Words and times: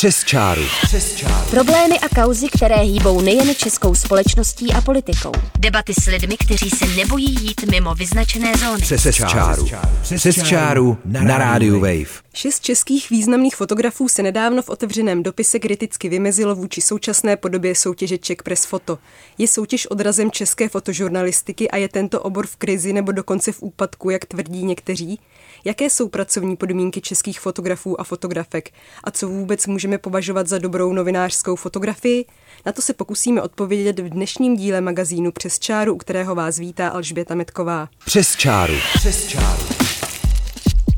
Přes 0.00 0.24
čáru. 0.24 0.62
Přes 0.82 1.14
čáru. 1.14 1.50
Problémy 1.50 1.98
a 1.98 2.22
kauzy, 2.22 2.48
které 2.48 2.76
hýbou 2.76 3.20
nejen 3.20 3.54
českou 3.54 3.94
společností 3.94 4.72
a 4.72 4.80
politikou. 4.80 5.32
Debaty 5.58 5.94
s 6.00 6.06
lidmi, 6.06 6.36
kteří 6.36 6.70
se 6.70 6.86
nebojí 6.86 7.34
jít 7.40 7.70
mimo 7.70 7.94
vyznačené 7.94 8.52
zóny. 8.56 8.82
Přes, 8.82 9.00
Přes 9.00 9.16
čáru. 9.16 9.68
Přes, 10.02 10.20
Přes 10.20 10.42
čáru 10.42 10.98
na, 11.04 11.22
na 11.22 11.38
rádiu 11.38 11.80
Wave. 11.80 12.20
Šest 12.34 12.60
českých 12.60 13.10
významných 13.10 13.56
fotografů 13.56 14.08
se 14.08 14.22
nedávno 14.22 14.62
v 14.62 14.68
otevřeném 14.68 15.22
dopise 15.22 15.58
kriticky 15.58 16.08
vymezilo 16.08 16.54
vůči 16.54 16.80
současné 16.80 17.36
podobě 17.36 17.74
soutěže 17.74 18.18
Czech 18.18 18.42
Press 18.42 18.64
Photo. 18.66 18.98
Je 19.38 19.48
soutěž 19.48 19.86
odrazem 19.86 20.30
české 20.30 20.68
fotožurnalistiky 20.68 21.70
a 21.70 21.76
je 21.76 21.88
tento 21.88 22.20
obor 22.20 22.46
v 22.46 22.56
krizi 22.56 22.92
nebo 22.92 23.12
dokonce 23.12 23.52
v 23.52 23.62
úpadku, 23.62 24.10
jak 24.10 24.24
tvrdí 24.24 24.64
někteří? 24.64 25.20
Jaké 25.64 25.90
jsou 25.90 26.08
pracovní 26.08 26.56
podmínky 26.56 27.00
českých 27.00 27.40
fotografů 27.40 28.00
a 28.00 28.04
fotografek 28.04 28.70
a 29.04 29.10
co 29.10 29.28
vůbec 29.28 29.66
můžeme 29.66 29.98
považovat 29.98 30.46
za 30.46 30.58
dobrou 30.58 30.92
novinářskou 30.92 31.56
fotografii? 31.56 32.24
Na 32.66 32.72
to 32.72 32.82
se 32.82 32.94
pokusíme 32.94 33.42
odpovědět 33.42 33.98
v 33.98 34.08
dnešním 34.08 34.56
díle 34.56 34.80
magazínu 34.80 35.32
Přes 35.32 35.58
čáru, 35.58 35.94
u 35.94 35.96
kterého 35.96 36.34
vás 36.34 36.58
vítá 36.58 36.88
Alžběta 36.88 37.34
Metková. 37.34 37.88
Přes 38.04 38.36
čáru. 38.36 38.74
Přes 38.94 39.26
čáru. 39.26 39.62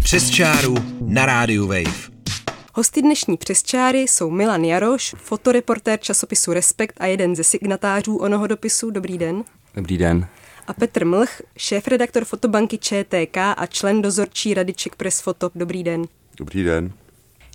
Přes 0.02 0.30
čáru 0.30 0.74
na 1.00 1.26
rádiu 1.26 1.66
Wave. 1.66 2.12
Hosty 2.74 3.02
dnešní 3.02 3.36
přesčáry 3.36 3.98
jsou 3.98 4.30
Milan 4.30 4.64
Jaroš, 4.64 5.14
fotoreportér 5.18 5.98
časopisu 6.00 6.52
Respekt 6.52 6.96
a 7.00 7.06
jeden 7.06 7.36
ze 7.36 7.44
signatářů 7.44 8.16
onoho 8.16 8.46
dopisu. 8.46 8.90
Dobrý 8.90 9.18
den. 9.18 9.44
Dobrý 9.74 9.98
den 9.98 10.28
a 10.66 10.72
Petr 10.72 11.04
Mlch, 11.04 11.42
šéf-redaktor 11.56 12.24
fotobanky 12.24 12.78
ČTK 12.78 13.36
a 13.36 13.66
člen 13.66 14.02
dozorčí 14.02 14.54
rady 14.54 14.72
Czech 14.74 14.96
Press 14.96 15.20
Foto. 15.20 15.50
Dobrý 15.54 15.82
den. 15.82 16.04
Dobrý 16.36 16.64
den. 16.64 16.92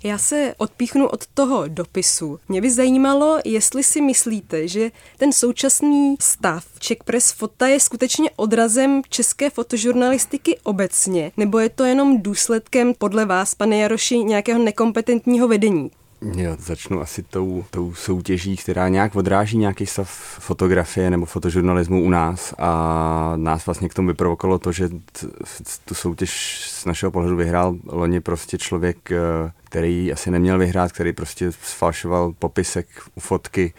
Já 0.04 0.18
se 0.18 0.54
odpíchnu 0.58 1.06
od 1.08 1.26
toho 1.26 1.68
dopisu. 1.68 2.40
Mě 2.48 2.60
by 2.60 2.70
zajímalo, 2.70 3.38
jestli 3.44 3.82
si 3.82 4.00
myslíte, 4.00 4.68
že 4.68 4.90
ten 5.16 5.32
současný 5.32 6.16
stav 6.20 6.64
Czech 6.78 6.98
Press 7.04 7.32
Fota 7.32 7.66
je 7.66 7.80
skutečně 7.80 8.30
odrazem 8.36 9.02
české 9.08 9.50
fotožurnalistiky 9.50 10.58
obecně, 10.62 11.32
nebo 11.36 11.58
je 11.58 11.68
to 11.68 11.84
jenom 11.84 12.22
důsledkem 12.22 12.94
podle 12.98 13.24
vás, 13.24 13.54
pane 13.54 13.78
Jaroši, 13.78 14.18
nějakého 14.18 14.62
nekompetentního 14.62 15.48
vedení? 15.48 15.90
Jo, 16.22 16.56
začnu 16.58 17.00
asi 17.00 17.22
tou, 17.22 17.64
tou 17.70 17.94
soutěží, 17.94 18.56
která 18.56 18.88
nějak 18.88 19.16
odráží 19.16 19.58
nějaký 19.58 19.86
stav 19.86 20.10
fotografie 20.40 21.10
nebo 21.10 21.26
fotožurnalismu 21.26 22.04
u 22.04 22.10
nás 22.10 22.54
a 22.58 23.32
nás 23.36 23.66
vlastně 23.66 23.88
k 23.88 23.94
tomu 23.94 24.08
vyprovokovalo 24.08 24.58
to, 24.58 24.72
že 24.72 24.88
tu 25.84 25.94
soutěž 25.94 26.60
z 26.70 26.84
našeho 26.84 27.12
pohledu 27.12 27.36
vyhrál 27.36 27.76
loni 27.86 28.20
prostě 28.20 28.58
člověk, 28.58 29.12
eh, 29.12 29.16
který 29.64 30.12
asi 30.12 30.30
neměl 30.30 30.58
vyhrát, 30.58 30.92
který 30.92 31.12
prostě 31.12 31.52
sfalšoval 31.52 32.32
popisek 32.38 32.86
u 33.14 33.20
fotky, 33.20 33.74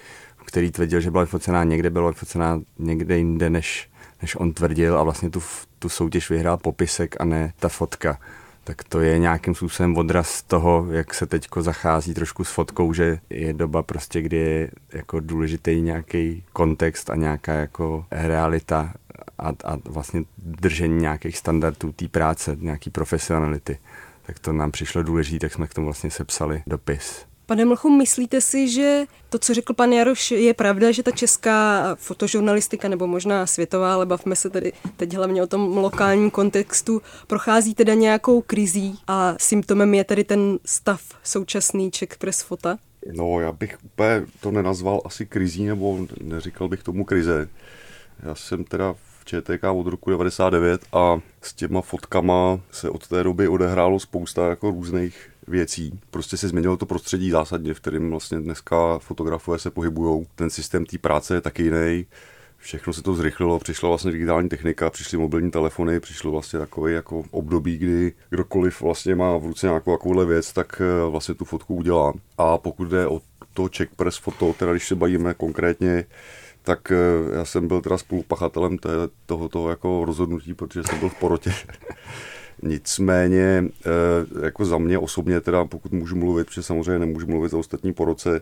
který 0.46 0.72
tvrdil, 0.72 1.02
že 1.02 1.12
byla 1.12 1.24
vyfocená 1.24 1.64
někde, 1.64 1.90
byla 1.90 2.10
vyfocená 2.10 2.62
někde 2.80 3.18
jinde, 3.18 3.50
než, 3.50 3.90
než 4.22 4.36
on 4.36 4.54
tvrdil 4.54 4.98
a 4.98 5.04
vlastně 5.04 5.30
tu, 5.30 5.42
tu 5.80 5.90
soutěž 5.90 6.30
vyhrál 6.30 6.58
popisek 6.58 7.16
a 7.20 7.26
ne 7.26 7.54
ta 7.60 7.70
fotka 7.70 8.20
tak 8.64 8.84
to 8.84 9.00
je 9.00 9.20
nějakým 9.20 9.56
způsobem 9.56 9.98
odraz 9.98 10.44
toho, 10.44 10.88
jak 10.92 11.14
se 11.14 11.26
teďko 11.26 11.62
zachází 11.62 12.14
trošku 12.14 12.44
s 12.44 12.52
fotkou, 12.52 12.94
že 12.94 13.20
je 13.30 13.54
doba 13.54 13.84
prostě, 13.84 14.22
kdy 14.22 14.38
je 14.38 14.72
jako 14.94 15.20
důležitý 15.20 15.82
nějaký 15.82 16.44
kontext 16.54 17.10
a 17.10 17.16
nějaká 17.16 17.54
jako 17.54 18.06
realita 18.12 18.94
a, 19.38 19.50
a 19.64 19.78
vlastně 19.86 20.24
držení 20.38 21.02
nějakých 21.02 21.38
standardů 21.38 21.92
té 21.92 22.08
práce, 22.08 22.58
nějaký 22.60 22.90
profesionality. 22.90 23.78
Tak 24.26 24.40
to 24.40 24.54
nám 24.54 24.72
přišlo 24.72 25.04
důležité, 25.04 25.40
tak 25.40 25.54
jsme 25.54 25.68
k 25.68 25.74
tomu 25.74 25.88
vlastně 25.88 26.12
sepsali 26.12 26.64
dopis. 26.68 27.29
Pane 27.50 27.66
Mlchu, 27.66 27.90
myslíte 27.90 28.42
si, 28.42 28.70
že 28.70 29.06
to, 29.30 29.40
co 29.40 29.54
řekl 29.54 29.74
pan 29.74 29.94
Jaroš, 29.94 30.32
je 30.32 30.54
pravda, 30.54 30.92
že 30.92 31.04
ta 31.04 31.12
česká 31.12 31.84
fotožurnalistika, 31.96 32.88
nebo 32.88 33.08
možná 33.08 33.46
světová, 33.46 33.94
ale 33.94 34.06
bavme 34.06 34.36
se 34.36 34.50
tedy 34.50 34.74
teď 34.98 35.14
hlavně 35.14 35.44
o 35.44 35.48
tom 35.48 35.78
lokálním 35.78 36.32
kontextu, 36.32 37.02
prochází 37.28 37.76
teda 37.76 37.94
nějakou 37.94 38.42
krizí 38.42 39.00
a 39.08 39.36
symptomem 39.40 39.94
je 39.94 40.04
tedy 40.04 40.24
ten 40.24 40.60
stav 40.66 41.02
současný 41.24 41.92
Czech 41.92 42.18
Press 42.18 42.42
Fota? 42.42 42.78
No, 43.14 43.40
já 43.40 43.52
bych 43.52 43.78
úplně 43.84 44.26
to 44.40 44.52
nenazval 44.52 45.02
asi 45.06 45.26
krizí, 45.26 45.66
nebo 45.66 46.08
neříkal 46.22 46.68
bych 46.68 46.84
tomu 46.84 47.06
krize. 47.06 47.50
Já 48.24 48.36
jsem 48.36 48.64
teda 48.64 48.94
v 48.94 49.26
ČTK 49.26 49.64
od 49.64 49.88
roku 49.88 50.10
99 50.10 50.82
a 50.94 51.20
s 51.42 51.54
těma 51.54 51.82
fotkama 51.82 52.60
se 52.72 52.90
od 52.90 53.08
té 53.08 53.24
doby 53.24 53.48
odehrálo 53.48 54.00
spousta 54.00 54.50
jako 54.50 54.72
různých 54.72 55.30
věcí. 55.50 56.00
Prostě 56.12 56.38
se 56.38 56.48
změnilo 56.48 56.78
to 56.78 56.86
prostředí 56.86 57.30
zásadně, 57.30 57.74
v 57.74 57.80
kterém 57.80 58.10
vlastně 58.10 58.40
dneska 58.40 59.00
fotografové 59.00 59.60
se 59.60 59.72
pohybují. 59.72 60.28
Ten 60.36 60.50
systém 60.50 60.86
té 60.86 60.98
práce 60.98 61.36
je 61.36 61.42
taky 61.42 61.64
jiný. 61.64 62.06
Všechno 62.58 62.94
se 62.94 63.02
to 63.02 63.14
zrychlilo, 63.14 63.60
přišla 63.60 63.90
vlastně 63.90 64.12
digitální 64.12 64.50
technika, 64.50 64.90
přišly 64.90 65.18
mobilní 65.18 65.52
telefony, 65.52 66.00
přišlo 66.00 66.32
vlastně 66.32 66.60
takové 66.60 66.92
jako 66.92 67.24
období, 67.32 67.78
kdy 67.78 68.14
kdokoliv 68.30 68.82
vlastně 68.82 69.16
má 69.16 69.38
v 69.38 69.46
ruce 69.46 69.68
nějakou 69.68 69.98
takovouhle 69.98 70.26
věc, 70.26 70.54
tak 70.54 70.82
eh, 70.82 71.10
vlastně 71.10 71.36
tu 71.36 71.46
fotku 71.46 71.76
udělá. 71.76 72.14
A 72.38 72.58
pokud 72.58 72.88
jde 72.88 73.08
o 73.08 73.22
to 73.54 73.70
check 73.78 73.96
press 73.96 74.18
foto, 74.18 74.54
teda 74.54 74.72
když 74.72 74.88
se 74.88 74.96
bavíme 74.96 75.34
konkrétně, 75.34 76.06
tak 76.64 76.92
eh, 76.92 77.36
já 77.38 77.46
jsem 77.46 77.68
byl 77.68 77.82
teda 77.82 77.98
spolupachatelem 77.98 78.78
tohoto 79.26 79.70
jako 79.70 80.06
rozhodnutí, 80.06 80.54
protože 80.54 80.84
jsem 80.84 81.00
byl 81.00 81.10
v 81.10 81.20
porotě. 81.20 81.54
Nicméně, 82.64 83.64
eh, 83.86 84.46
jako 84.46 84.66
za 84.66 84.78
mě 84.78 85.00
osobně, 85.00 85.42
teda 85.42 85.66
pokud 85.66 85.92
můžu 85.92 86.16
mluvit, 86.16 86.48
protože 86.48 86.64
samozřejmě 86.64 87.00
nemůžu 87.00 87.28
mluvit 87.28 87.52
za 87.52 87.58
ostatní 87.58 87.94
po 87.94 88.06
roce, 88.06 88.42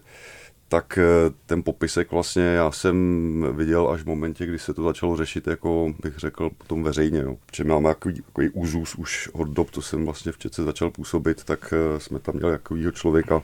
tak 0.69 0.97
eh, 0.97 1.33
ten 1.45 1.63
popisek 1.63 2.11
vlastně 2.11 2.43
já 2.43 2.71
jsem 2.71 3.47
viděl 3.53 3.89
až 3.89 4.01
v 4.01 4.05
momentě, 4.05 4.45
kdy 4.45 4.59
se 4.59 4.73
to 4.73 4.83
začalo 4.83 5.17
řešit, 5.17 5.47
jako 5.47 5.93
bych 6.03 6.17
řekl, 6.17 6.49
potom 6.57 6.83
veřejně. 6.83 7.23
No. 7.23 7.37
Protože 7.45 7.63
máme 7.63 7.89
takový, 7.89 8.21
takový 8.21 8.49
úzus 8.49 8.95
už 8.95 9.29
od 9.33 9.49
dob, 9.49 9.71
co 9.71 9.81
jsem 9.81 10.05
vlastně 10.05 10.31
v 10.31 10.37
Čece 10.37 10.63
začal 10.63 10.91
působit, 10.91 11.43
tak 11.43 11.73
eh, 11.73 11.99
jsme 11.99 12.19
tam 12.19 12.35
měli 12.35 12.51
takovýho 12.51 12.91
člověka, 12.91 13.43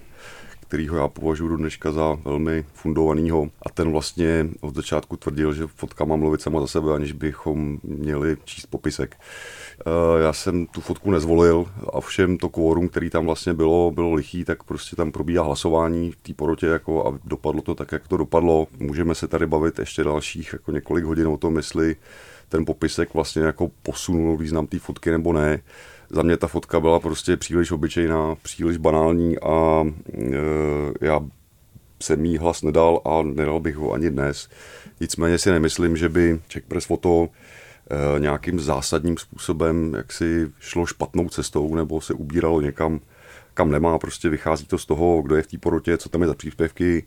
kterýho 0.73 0.97
já 0.97 1.07
považuji 1.07 1.47
do 1.47 1.57
dneška 1.57 1.91
za 1.91 2.17
velmi 2.25 2.65
fundovanýho. 2.73 3.49
A 3.61 3.69
ten 3.69 3.91
vlastně 3.91 4.47
od 4.61 4.75
začátku 4.75 5.17
tvrdil, 5.17 5.53
že 5.53 5.67
fotka 5.67 6.05
má 6.05 6.15
mluvit 6.15 6.41
sama 6.41 6.61
za 6.61 6.67
sebe, 6.67 6.93
aniž 6.93 7.11
bychom 7.11 7.79
měli 7.83 8.37
číst 8.45 8.65
popisek. 8.65 9.17
Eh, 9.19 10.23
já 10.23 10.33
jsem 10.33 10.65
tu 10.65 10.81
fotku 10.81 11.11
nezvolil 11.11 11.65
a 11.93 12.01
všem 12.01 12.37
to 12.37 12.49
kvórum, 12.49 12.89
který 12.89 13.09
tam 13.09 13.25
vlastně 13.25 13.53
bylo, 13.53 13.91
bylo 13.91 14.13
lichý, 14.13 14.45
tak 14.45 14.63
prostě 14.63 14.95
tam 14.95 15.11
probíhá 15.11 15.43
hlasování 15.43 16.11
v 16.11 16.15
té 16.15 16.33
porotě 16.33 16.65
jako 16.65 17.07
a 17.07 17.19
dopadlo 17.23 17.61
to 17.61 17.75
tak, 17.75 17.91
jak 17.91 18.07
to 18.07 18.17
dopadlo. 18.17 18.67
Můžeme 18.79 19.15
se 19.15 19.27
tady 19.27 19.47
bavit 19.47 19.79
ještě 19.79 20.03
dalších 20.03 20.53
jako 20.53 20.71
několik 20.71 21.05
hodin 21.05 21.27
o 21.27 21.37
tom, 21.37 21.57
jestli 21.57 21.95
ten 22.49 22.65
popisek 22.65 23.13
vlastně 23.13 23.41
jako 23.41 23.71
posunul 23.83 24.37
význam 24.37 24.67
té 24.67 24.79
fotky 24.79 25.11
nebo 25.11 25.33
ne. 25.33 25.61
Za 26.09 26.21
mě 26.21 26.37
ta 26.37 26.47
fotka 26.47 26.79
byla 26.79 26.99
prostě 26.99 27.37
příliš 27.37 27.71
obyčejná, 27.71 28.35
příliš 28.41 28.77
banální 28.77 29.39
a 29.39 29.83
e, 30.13 30.37
já 31.01 31.19
jsem 32.01 32.25
jí 32.25 32.37
hlas 32.37 32.61
nedal 32.61 33.01
a 33.05 33.21
nedal 33.23 33.59
bych 33.59 33.75
ho 33.75 33.91
ani 33.91 34.09
dnes. 34.09 34.49
Nicméně 34.99 35.37
si 35.37 35.51
nemyslím, 35.51 35.97
že 35.97 36.09
by 36.09 36.39
Czech 36.47 36.63
Press 36.63 36.85
Photo 36.85 37.29
Eh, 37.91 38.19
nějakým 38.19 38.59
zásadním 38.59 39.17
způsobem 39.17 39.93
jak 39.93 40.11
si 40.11 40.51
šlo 40.59 40.85
špatnou 40.85 41.29
cestou 41.29 41.75
nebo 41.75 42.01
se 42.01 42.13
ubíralo 42.13 42.61
někam, 42.61 42.99
kam 43.53 43.71
nemá. 43.71 43.99
Prostě 43.99 44.29
vychází 44.29 44.65
to 44.65 44.77
z 44.77 44.85
toho, 44.85 45.21
kdo 45.21 45.35
je 45.35 45.41
v 45.41 45.47
té 45.47 45.57
porotě, 45.57 45.97
co 45.97 46.09
tam 46.09 46.21
je 46.21 46.27
za 46.27 46.33
příspěvky 46.33 47.03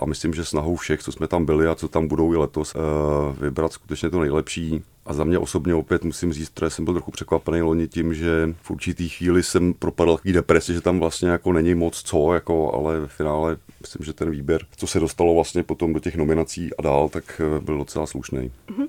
a 0.00 0.04
myslím, 0.04 0.34
že 0.34 0.44
snahou 0.44 0.76
všech, 0.76 1.02
co 1.02 1.12
jsme 1.12 1.28
tam 1.28 1.44
byli 1.44 1.66
a 1.66 1.74
co 1.74 1.88
tam 1.88 2.08
budou 2.08 2.32
i 2.32 2.36
letos, 2.36 2.74
eh, 2.74 3.42
vybrat 3.44 3.72
skutečně 3.72 4.10
to 4.10 4.20
nejlepší. 4.20 4.82
A 5.06 5.12
za 5.12 5.24
mě 5.24 5.38
osobně 5.38 5.74
opět 5.74 6.04
musím 6.04 6.32
říct, 6.32 6.52
že 6.60 6.70
jsem 6.70 6.84
byl 6.84 6.94
trochu 6.94 7.10
překvapený 7.10 7.62
loni 7.62 7.88
tím, 7.88 8.14
že 8.14 8.54
v 8.62 8.70
určitý 8.70 9.08
chvíli 9.08 9.42
jsem 9.42 9.74
propadl 9.74 10.16
takový 10.16 10.32
depresi, 10.32 10.74
že 10.74 10.80
tam 10.80 11.00
vlastně 11.00 11.28
jako 11.28 11.52
není 11.52 11.74
moc 11.74 12.02
co, 12.02 12.34
jako, 12.34 12.74
ale 12.74 13.00
ve 13.00 13.06
finále 13.06 13.56
myslím, 13.80 14.04
že 14.04 14.12
ten 14.12 14.30
výběr, 14.30 14.66
co 14.76 14.86
se 14.86 15.00
dostalo 15.00 15.34
vlastně 15.34 15.62
potom 15.62 15.92
do 15.92 16.00
těch 16.00 16.16
nominací 16.16 16.70
a 16.78 16.82
dál, 16.82 17.08
tak 17.08 17.40
eh, 17.40 17.60
byl 17.60 17.78
docela 17.78 18.06
slušný. 18.06 18.50
Mm-hmm. 18.68 18.88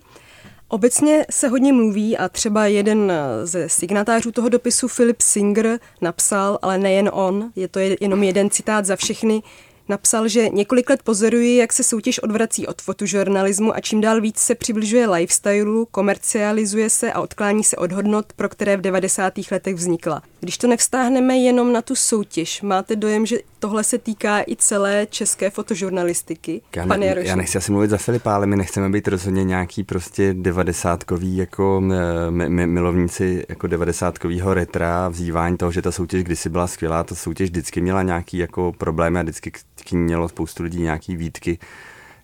Obecně 0.72 1.26
se 1.32 1.48
hodně 1.48 1.74
mluví 1.74 2.18
a 2.18 2.30
třeba 2.30 2.66
jeden 2.66 3.14
ze 3.44 3.70
signatářů 3.70 4.32
toho 4.32 4.50
dopisu, 4.50 4.88
Philip 4.88 5.22
Singer, 5.22 5.80
napsal, 6.02 6.60
ale 6.62 6.78
nejen 6.78 7.10
on, 7.14 7.52
je 7.56 7.68
to 7.68 7.80
jenom 7.80 8.24
jeden 8.24 8.50
citát 8.50 8.86
za 8.86 8.96
všechny, 8.96 9.44
Napsal, 9.92 10.28
že 10.28 10.50
několik 10.50 10.90
let 10.90 11.04
pozoruji, 11.04 11.58
jak 11.58 11.74
se 11.74 11.84
soutěž 11.84 12.20
odvrací 12.20 12.68
od 12.68 12.82
fotožurnalismu 12.82 13.76
a 13.76 13.80
čím 13.80 14.02
dál 14.02 14.22
víc 14.22 14.38
se 14.40 14.56
přibližuje 14.56 15.10
lifestylu, 15.10 15.88
komercializuje 15.92 16.90
se 16.90 17.14
a 17.14 17.22
odklání 17.22 17.64
se 17.64 17.78
od 17.78 17.92
hodnot, 17.92 18.34
pro 18.34 18.50
které 18.50 18.78
v 18.78 18.82
90. 18.82 19.34
letech 19.52 19.76
vznikla. 19.76 20.22
Když 20.40 20.58
to 20.58 20.68
nevstáhneme 20.68 21.38
jenom 21.38 21.74
na 21.74 21.82
tu 21.82 21.96
soutěž, 21.96 22.62
máte 22.62 22.96
dojem, 22.96 23.26
že 23.26 23.38
tohle 23.60 23.84
se 23.84 23.98
týká 23.98 24.42
i 24.42 24.56
celé 24.56 25.08
české 25.10 25.50
fotožurnalistiky? 25.50 26.62
Já, 26.76 26.86
ne, 26.86 27.16
já 27.20 27.36
nechci 27.36 27.58
asi 27.58 27.72
mluvit 27.72 27.90
za 27.90 27.98
Filipa, 27.98 28.36
ale 28.36 28.48
my 28.48 28.56
nechceme 28.56 28.90
být 28.90 29.08
rozhodně 29.08 29.44
nějaký 29.44 29.84
prostě 29.84 30.34
devadesátkový 30.34 31.38
jako 31.38 31.78
m- 31.84 32.42
m- 32.42 32.70
milovníci 32.70 33.46
jako 33.50 33.68
devadesátkovýho 33.68 34.54
retra, 34.54 35.10
vzývání 35.10 35.58
toho, 35.58 35.72
že 35.72 35.82
ta 35.82 35.92
soutěž 35.92 36.24
kdysi 36.24 36.50
byla 36.50 36.68
skvělá, 36.68 37.04
ta 37.04 37.16
soutěž 37.16 37.50
vždycky 37.50 37.82
měla 37.82 38.04
nějaký 38.04 38.38
jako 38.38 38.74
problémy 38.78 39.20
a 39.20 39.22
vždycky 39.22 39.52
ní 39.92 39.98
mělo 39.98 40.30
spoustu 40.30 40.64
lidí 40.64 40.82
nějaký 40.82 41.16
výtky. 41.16 41.60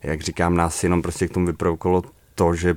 Jak 0.03 0.21
říkám, 0.21 0.55
nás 0.55 0.83
jenom 0.83 1.01
prostě 1.01 1.27
k 1.27 1.33
tomu 1.33 1.45
vyprovokolo 1.45 2.03
to, 2.35 2.55
že 2.55 2.75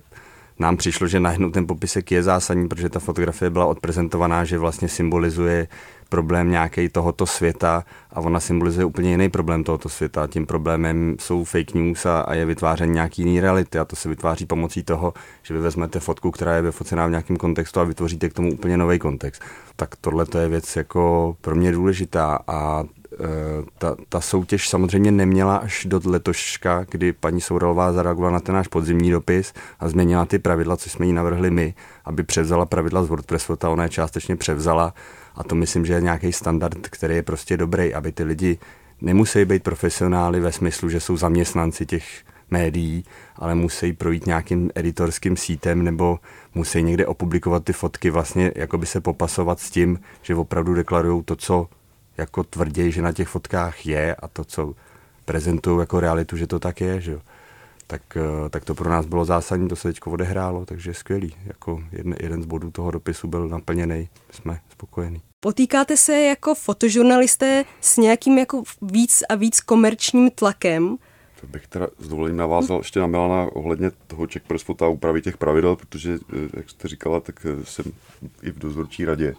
nám 0.58 0.76
přišlo, 0.76 1.06
že 1.06 1.20
najednou 1.20 1.50
ten 1.50 1.66
popisek 1.66 2.10
je 2.12 2.22
zásadní, 2.22 2.68
protože 2.68 2.88
ta 2.88 3.00
fotografie 3.00 3.50
byla 3.50 3.66
odprezentovaná, 3.66 4.44
že 4.44 4.58
vlastně 4.58 4.88
symbolizuje 4.88 5.68
problém 6.08 6.50
nějaký 6.50 6.88
tohoto 6.88 7.26
světa 7.26 7.84
a 8.12 8.20
ona 8.20 8.40
symbolizuje 8.40 8.84
úplně 8.84 9.10
jiný 9.10 9.28
problém 9.28 9.64
tohoto 9.64 9.88
světa. 9.88 10.26
Tím 10.26 10.46
problémem 10.46 11.16
jsou 11.20 11.44
fake 11.44 11.74
news 11.74 12.06
a, 12.06 12.20
a 12.20 12.34
je 12.34 12.46
vytváření 12.46 12.92
nějaký 12.92 13.22
jiný 13.22 13.40
reality 13.40 13.78
a 13.78 13.84
to 13.84 13.96
se 13.96 14.08
vytváří 14.08 14.46
pomocí 14.46 14.82
toho, 14.82 15.14
že 15.42 15.54
vy 15.54 15.60
vezmete 15.60 16.00
fotku, 16.00 16.30
která 16.30 16.54
je 16.56 16.62
vyfocená 16.62 17.06
v 17.06 17.10
nějakém 17.10 17.36
kontextu 17.36 17.80
a 17.80 17.84
vytvoříte 17.84 18.28
k 18.28 18.32
tomu 18.32 18.52
úplně 18.52 18.76
nový 18.76 18.98
kontext. 18.98 19.42
Tak 19.76 19.96
tohle 19.96 20.26
to 20.26 20.38
je 20.38 20.48
věc 20.48 20.76
jako 20.76 21.36
pro 21.40 21.54
mě 21.54 21.72
důležitá 21.72 22.38
a 22.46 22.84
ta, 23.78 23.96
ta 24.08 24.20
soutěž 24.20 24.68
samozřejmě 24.68 25.10
neměla 25.10 25.56
až 25.56 25.86
do 25.88 26.00
letoška, 26.04 26.86
kdy 26.90 27.12
paní 27.12 27.40
Sourelová 27.40 27.92
zareagovala 27.92 28.32
na 28.32 28.40
ten 28.40 28.54
náš 28.54 28.68
podzimní 28.68 29.10
dopis 29.10 29.52
a 29.80 29.88
změnila 29.88 30.24
ty 30.24 30.38
pravidla, 30.38 30.76
co 30.76 30.90
jsme 30.90 31.06
jí 31.06 31.12
navrhli 31.12 31.50
my, 31.50 31.74
aby 32.04 32.22
převzala 32.22 32.66
pravidla 32.66 33.04
z 33.04 33.08
WordPressu, 33.08 33.56
ta 33.56 33.70
ona 33.70 33.82
je 33.82 33.88
částečně 33.88 34.36
převzala. 34.36 34.94
A 35.34 35.44
to 35.44 35.54
myslím, 35.54 35.86
že 35.86 35.92
je 35.92 36.00
nějaký 36.00 36.32
standard, 36.32 36.88
který 36.88 37.14
je 37.14 37.22
prostě 37.22 37.56
dobrý, 37.56 37.94
aby 37.94 38.12
ty 38.12 38.24
lidi 38.24 38.58
nemusí 39.00 39.44
být 39.44 39.62
profesionály 39.62 40.40
ve 40.40 40.52
smyslu, 40.52 40.88
že 40.88 41.00
jsou 41.00 41.16
zaměstnanci 41.16 41.86
těch 41.86 42.04
médií, 42.50 43.04
ale 43.36 43.54
musí 43.54 43.92
projít 43.92 44.26
nějakým 44.26 44.70
editorským 44.74 45.36
sítem 45.36 45.84
nebo 45.84 46.18
musí 46.54 46.82
někde 46.82 47.06
opublikovat 47.06 47.64
ty 47.64 47.72
fotky, 47.72 48.10
vlastně 48.10 48.52
jako 48.54 48.78
by 48.78 48.86
se 48.86 49.00
popasovat 49.00 49.60
s 49.60 49.70
tím, 49.70 50.00
že 50.22 50.34
opravdu 50.34 50.74
deklarují 50.74 51.22
to, 51.22 51.36
co 51.36 51.68
jako 52.16 52.44
tvrdí, 52.44 52.92
že 52.92 53.02
na 53.02 53.12
těch 53.12 53.28
fotkách 53.28 53.86
je 53.86 54.14
a 54.14 54.28
to, 54.28 54.44
co 54.44 54.74
prezentují 55.24 55.80
jako 55.80 56.00
realitu, 56.00 56.36
že 56.36 56.46
to 56.46 56.58
tak 56.58 56.80
je, 56.80 57.00
že 57.00 57.12
jo 57.12 57.20
tak, 57.90 58.16
eh, 58.16 58.48
tak 58.50 58.64
to 58.64 58.74
pro 58.74 58.90
nás 58.90 59.06
bylo 59.06 59.24
zásadní, 59.24 59.68
to 59.68 59.76
se 59.76 59.88
teď 59.88 60.00
odehrálo, 60.06 60.66
takže 60.66 60.94
skvělý. 60.94 61.34
Jako 61.44 61.82
jeden, 61.92 62.14
jeden 62.20 62.42
z 62.42 62.46
bodů 62.46 62.70
toho 62.70 62.90
dopisu 62.90 63.28
byl 63.28 63.48
naplněný, 63.48 64.08
jsme 64.30 64.60
spokojení. 64.72 65.22
Potýkáte 65.40 65.96
se 65.96 66.20
jako 66.20 66.54
fotožurnalisté 66.54 67.64
s 67.80 67.96
nějakým 67.96 68.38
jako 68.38 68.62
víc 68.82 69.22
a 69.28 69.34
víc 69.34 69.60
komerčním 69.60 70.30
tlakem? 70.30 70.96
To 71.40 71.46
bych 71.46 71.66
teda 71.66 71.88
s 71.98 72.08
dovolením 72.08 72.36
navázal 72.36 72.78
ještě 72.78 73.00
na 73.00 73.06
Milana 73.06 73.46
ohledně 73.52 73.90
toho 74.06 74.26
Czech 74.26 74.42
Press 74.42 74.62
Fota 74.62 74.88
úpravy 74.88 75.22
těch 75.22 75.36
pravidel, 75.36 75.76
protože, 75.76 76.18
eh, 76.32 76.48
jak 76.56 76.70
jste 76.70 76.88
říkala, 76.88 77.20
tak 77.20 77.46
eh, 77.46 77.64
jsem 77.64 77.84
i 78.42 78.50
v 78.50 78.58
dozorčí 78.58 79.04
radě. 79.04 79.34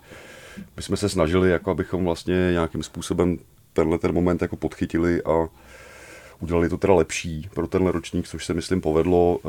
My 0.76 0.84
jsme 0.84 0.98
se 0.98 1.10
snažili, 1.10 1.50
jako 1.50 1.72
abychom 1.72 2.06
vlastně 2.06 2.50
nějakým 2.52 2.84
způsobem 2.84 3.38
tenhle 3.74 3.98
ten 3.98 4.14
moment 4.14 4.42
jako 4.42 4.56
podchytili 4.56 5.24
a 5.24 5.48
udělali 6.40 6.70
to 6.70 6.78
teda 6.78 6.94
lepší 6.94 7.50
pro 7.54 7.68
ten 7.68 7.88
ročník, 7.88 8.28
což 8.28 8.46
se 8.46 8.54
myslím 8.54 8.82
povedlo. 8.82 9.40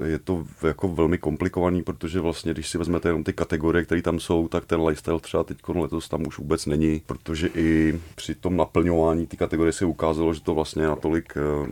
Eh, 0.00 0.08
je 0.08 0.18
to 0.18 0.44
jako 0.66 0.88
velmi 0.88 1.18
komplikovaný, 1.18 1.82
protože 1.82 2.20
vlastně, 2.20 2.52
když 2.52 2.68
si 2.68 2.78
vezmete 2.78 3.08
jenom 3.08 3.24
ty 3.24 3.32
kategorie, 3.32 3.84
které 3.84 4.02
tam 4.02 4.20
jsou, 4.20 4.48
tak 4.48 4.64
ten 4.64 4.80
lifestyle 4.80 5.20
třeba 5.20 5.44
teď 5.44 5.58
letos 5.68 6.08
tam 6.08 6.26
už 6.26 6.38
vůbec 6.38 6.66
není, 6.66 7.02
protože 7.06 7.50
i 7.54 8.00
při 8.14 8.34
tom 8.34 8.56
naplňování 8.56 9.26
ty 9.26 9.36
kategorie 9.36 9.72
se 9.72 9.84
ukázalo, 9.84 10.34
že 10.34 10.40
to 10.40 10.54
vlastně 10.54 10.82
je 10.82 10.88
natolik 10.88 11.34
eh, 11.36 11.70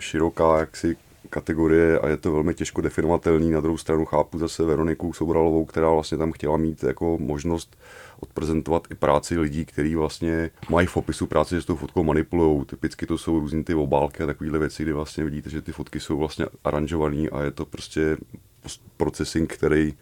široká 0.00 0.58
jaksi 0.58 0.96
kategorie 1.30 1.98
a 1.98 2.08
je 2.08 2.16
to 2.16 2.32
velmi 2.32 2.54
těžko 2.54 2.80
definovatelný. 2.80 3.50
Na 3.50 3.60
druhou 3.60 3.78
stranu 3.78 4.04
chápu 4.04 4.38
zase 4.38 4.64
Veroniku 4.64 5.12
Sobralovou, 5.12 5.64
která 5.64 5.90
vlastně 5.90 6.18
tam 6.18 6.32
chtěla 6.32 6.56
mít 6.56 6.82
jako 6.82 7.18
možnost 7.20 7.76
odprezentovat 8.22 8.86
i 8.90 8.94
práci 8.94 9.38
lidí, 9.38 9.64
kteří 9.64 9.94
vlastně 9.94 10.50
mají 10.70 10.86
v 10.86 10.94
popisu 10.94 11.26
práce, 11.26 11.54
že 11.54 11.62
s 11.62 11.64
tou 11.64 11.76
fotkou 11.76 12.04
manipulují. 12.04 12.64
Typicky 12.64 13.06
to 13.06 13.18
jsou 13.18 13.38
různé 13.38 13.64
ty 13.64 13.74
obálky 13.74 14.22
a 14.22 14.26
takovéhle 14.26 14.58
věci, 14.58 14.82
kdy 14.82 14.92
vlastně 14.92 15.24
vidíte, 15.24 15.50
že 15.50 15.62
ty 15.62 15.72
fotky 15.72 16.00
jsou 16.00 16.18
vlastně 16.18 16.46
aranžované 16.64 17.28
a 17.28 17.42
je 17.42 17.50
to 17.50 17.64
prostě 17.64 18.16
procesing, 18.96 19.52
který 19.52 19.94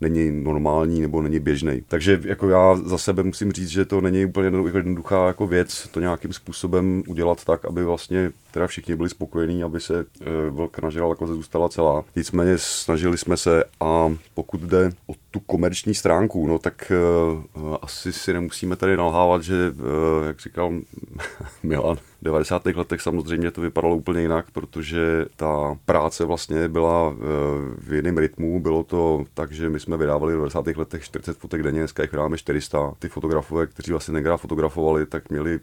není 0.00 0.44
normální 0.44 1.00
nebo 1.00 1.22
není 1.22 1.40
běžný. 1.40 1.82
Takže 1.88 2.20
jako 2.24 2.48
já 2.48 2.76
za 2.76 2.98
sebe 2.98 3.22
musím 3.22 3.52
říct, 3.52 3.68
že 3.68 3.84
to 3.84 4.00
není 4.00 4.24
úplně 4.24 4.50
jednoduchá 4.74 5.26
jako 5.26 5.46
věc 5.46 5.88
to 5.90 6.00
nějakým 6.00 6.32
způsobem 6.32 7.02
udělat 7.06 7.44
tak, 7.44 7.64
aby 7.64 7.84
vlastně 7.84 8.30
teda 8.50 8.66
všichni 8.66 8.96
byli 8.96 9.08
spokojení, 9.08 9.62
aby 9.62 9.80
se 9.80 10.00
e, 10.00 10.04
velká 10.50 10.82
nažral 10.82 11.10
jako 11.10 11.26
zůstala 11.26 11.68
celá. 11.68 12.04
Nicméně 12.16 12.58
snažili 12.58 13.18
jsme 13.18 13.36
se 13.36 13.64
a 13.80 14.12
pokud 14.34 14.60
jde 14.60 14.90
o 15.06 15.12
tu 15.30 15.40
komerční 15.40 15.94
stránku, 15.94 16.46
no 16.46 16.58
tak 16.58 16.92
e, 16.92 16.96
asi 17.82 18.12
si 18.12 18.32
nemusíme 18.32 18.76
tady 18.76 18.96
nalhávat, 18.96 19.42
že 19.42 19.54
e, 19.54 20.26
jak 20.26 20.40
říkal 20.40 20.72
Milan, 21.62 21.96
90. 22.22 22.66
letech 22.66 23.00
samozřejmě 23.00 23.50
to 23.50 23.60
vypadalo 23.60 23.96
úplně 23.96 24.20
jinak, 24.20 24.50
protože 24.50 25.26
ta 25.36 25.78
práce 25.84 26.24
vlastně 26.24 26.68
byla 26.68 27.14
v 27.78 27.92
jiném 27.92 28.18
rytmu. 28.18 28.60
Bylo 28.60 28.84
to 28.84 29.24
tak, 29.34 29.52
že 29.52 29.70
my 29.70 29.80
jsme 29.80 29.96
vydávali 29.96 30.32
v 30.32 30.36
90. 30.36 30.66
letech 30.66 31.04
40 31.04 31.38
fotek 31.38 31.62
denně, 31.62 31.80
dneska 31.80 32.02
jich 32.02 32.12
vydáváme 32.12 32.38
400. 32.38 32.94
Ty 32.98 33.08
fotografové, 33.08 33.66
kteří 33.66 33.90
vlastně 33.90 34.14
tenkrát 34.14 34.36
fotografovali, 34.36 35.06
tak 35.06 35.30
měli 35.30 35.60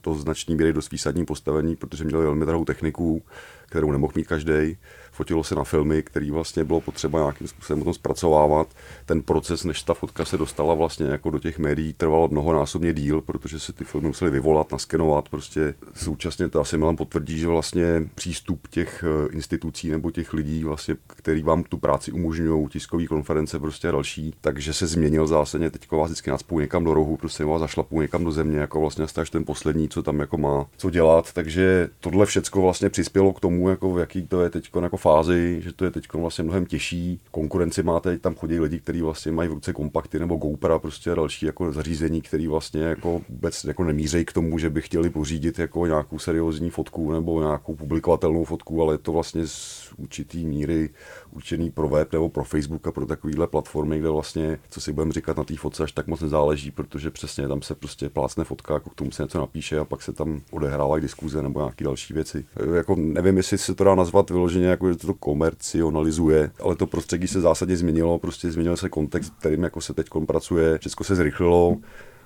to 0.00 0.14
značný 0.14 0.56
míry 0.56 0.72
dost 0.72 0.92
výsadní 0.92 1.24
postavení, 1.24 1.76
protože 1.76 2.04
měli 2.04 2.24
velmi 2.24 2.46
drahou 2.46 2.64
techniku, 2.64 3.22
kterou 3.68 3.92
nemohl 3.92 4.12
mít 4.16 4.26
každý 4.26 4.76
fotilo 5.18 5.44
se 5.44 5.54
na 5.54 5.64
filmy, 5.64 6.02
který 6.02 6.30
vlastně 6.30 6.64
bylo 6.64 6.80
potřeba 6.80 7.18
nějakým 7.18 7.48
způsobem 7.48 7.84
tom 7.84 7.94
zpracovávat. 7.94 8.68
Ten 9.06 9.22
proces, 9.22 9.64
než 9.64 9.82
ta 9.82 9.94
fotka 9.94 10.24
se 10.24 10.38
dostala 10.38 10.74
vlastně 10.74 11.06
jako 11.06 11.30
do 11.30 11.38
těch 11.38 11.58
médií, 11.58 11.92
trval 11.92 12.28
mnohonásobně 12.30 12.92
díl, 12.92 13.20
protože 13.20 13.60
se 13.60 13.72
ty 13.72 13.84
filmy 13.84 14.06
museli 14.06 14.30
vyvolat, 14.30 14.72
naskenovat. 14.72 15.28
Prostě 15.28 15.74
současně 15.94 16.48
to 16.48 16.60
asi 16.60 16.78
Milan 16.78 16.96
potvrdí, 16.96 17.38
že 17.38 17.46
vlastně 17.46 18.08
přístup 18.14 18.68
těch 18.68 19.04
eh, 19.04 19.32
institucí 19.32 19.90
nebo 19.90 20.10
těch 20.10 20.32
lidí, 20.32 20.64
vlastně, 20.64 20.96
který 21.06 21.42
vám 21.42 21.62
tu 21.62 21.76
práci 21.76 22.12
umožňují, 22.12 22.68
tiskové 22.68 23.06
konference 23.06 23.58
prostě 23.58 23.88
a 23.88 23.92
další, 23.92 24.34
takže 24.40 24.72
se 24.72 24.86
změnil 24.86 25.26
zásadně. 25.26 25.70
Teď 25.70 25.90
vás 25.90 26.10
vždycky 26.10 26.30
naspou 26.30 26.60
někam 26.60 26.84
do 26.84 26.94
rohu, 26.94 27.16
prostě 27.16 27.44
vás 27.44 27.60
zašlapou 27.60 28.00
někam 28.00 28.24
do 28.24 28.32
země, 28.32 28.58
jako 28.58 28.80
vlastně 28.80 29.06
až 29.20 29.30
ten 29.30 29.44
poslední, 29.44 29.88
co 29.88 30.02
tam 30.02 30.20
jako 30.20 30.38
má 30.38 30.66
co 30.76 30.90
dělat. 30.90 31.32
Takže 31.32 31.88
tohle 32.00 32.26
všecko 32.26 32.62
vlastně 32.62 32.90
přispělo 32.90 33.32
k 33.32 33.40
tomu, 33.40 33.57
jako 33.68 33.92
v 33.92 33.98
jaký 33.98 34.22
to 34.22 34.42
je 34.42 34.50
teď 34.50 34.70
jako 34.82 34.96
fázi, 34.96 35.60
že 35.64 35.72
to 35.72 35.84
je 35.84 35.90
teď 35.90 36.04
vlastně 36.12 36.44
mnohem 36.44 36.66
těžší. 36.66 37.20
Konkurenci 37.30 37.82
máte, 37.82 38.18
tam 38.18 38.34
chodí 38.34 38.60
lidi, 38.60 38.80
kteří 38.80 39.02
vlastně 39.02 39.32
mají 39.32 39.48
v 39.48 39.52
ruce 39.52 39.72
kompakty 39.72 40.18
nebo 40.18 40.36
GoPro 40.36 40.78
prostě 40.78 41.10
další 41.10 41.46
jako 41.46 41.72
zařízení, 41.72 42.22
který 42.22 42.46
vlastně 42.46 42.82
jako 42.82 43.20
vůbec 43.28 43.64
jako 43.64 43.84
nemířejí 43.84 44.24
k 44.24 44.32
tomu, 44.32 44.58
že 44.58 44.70
by 44.70 44.82
chtěli 44.82 45.10
pořídit 45.10 45.58
jako 45.58 45.86
nějakou 45.86 46.18
seriózní 46.18 46.70
fotku 46.70 47.12
nebo 47.12 47.40
nějakou 47.40 47.74
publikovatelnou 47.74 48.44
fotku, 48.44 48.82
ale 48.82 48.94
je 48.94 48.98
to 48.98 49.12
vlastně 49.12 49.46
z 49.46 49.88
určitý 49.96 50.46
míry 50.46 50.90
určený 51.32 51.70
pro 51.70 51.88
web 51.88 52.12
nebo 52.12 52.28
pro 52.28 52.44
Facebook 52.44 52.86
a 52.86 52.92
pro 52.92 53.06
takovéhle 53.06 53.46
platformy, 53.46 53.98
kde 53.98 54.08
vlastně, 54.08 54.58
co 54.70 54.80
si 54.80 54.92
budeme 54.92 55.12
říkat 55.12 55.36
na 55.36 55.44
té 55.44 55.56
fotce, 55.56 55.82
až 55.82 55.92
tak 55.92 56.06
moc 56.06 56.20
nezáleží, 56.20 56.70
protože 56.70 57.10
přesně 57.10 57.48
tam 57.48 57.62
se 57.62 57.74
prostě 57.74 58.08
plácne 58.08 58.44
fotka, 58.44 58.74
jako 58.74 58.90
k 58.90 58.94
tomu 58.94 59.10
se 59.10 59.22
něco 59.22 59.38
napíše 59.38 59.78
a 59.78 59.84
pak 59.84 60.02
se 60.02 60.12
tam 60.12 60.40
odehrává 60.50 60.98
diskuze 60.98 61.42
nebo 61.42 61.60
nějaké 61.60 61.84
další 61.84 62.14
věci. 62.14 62.44
Jako 62.74 62.96
nevím, 62.96 63.36
jestli 63.54 63.66
se 63.66 63.74
to 63.74 63.84
dá 63.84 63.94
nazvat 63.94 64.30
vyloženě 64.30 64.66
jako, 64.66 64.92
že 64.92 64.98
to 64.98 65.14
komercionalizuje, 65.14 66.50
ale 66.60 66.76
to 66.76 66.86
prostředí 66.86 67.26
se 67.26 67.40
zásadně 67.40 67.76
změnilo, 67.76 68.18
prostě 68.18 68.50
změnil 68.50 68.76
se 68.76 68.88
kontext, 68.88 69.34
kterým 69.38 69.62
jako 69.62 69.80
se 69.80 69.94
teď 69.94 70.06
pracuje, 70.26 70.78
všechno 70.78 71.04
se 71.04 71.14
zrychlilo, 71.14 71.76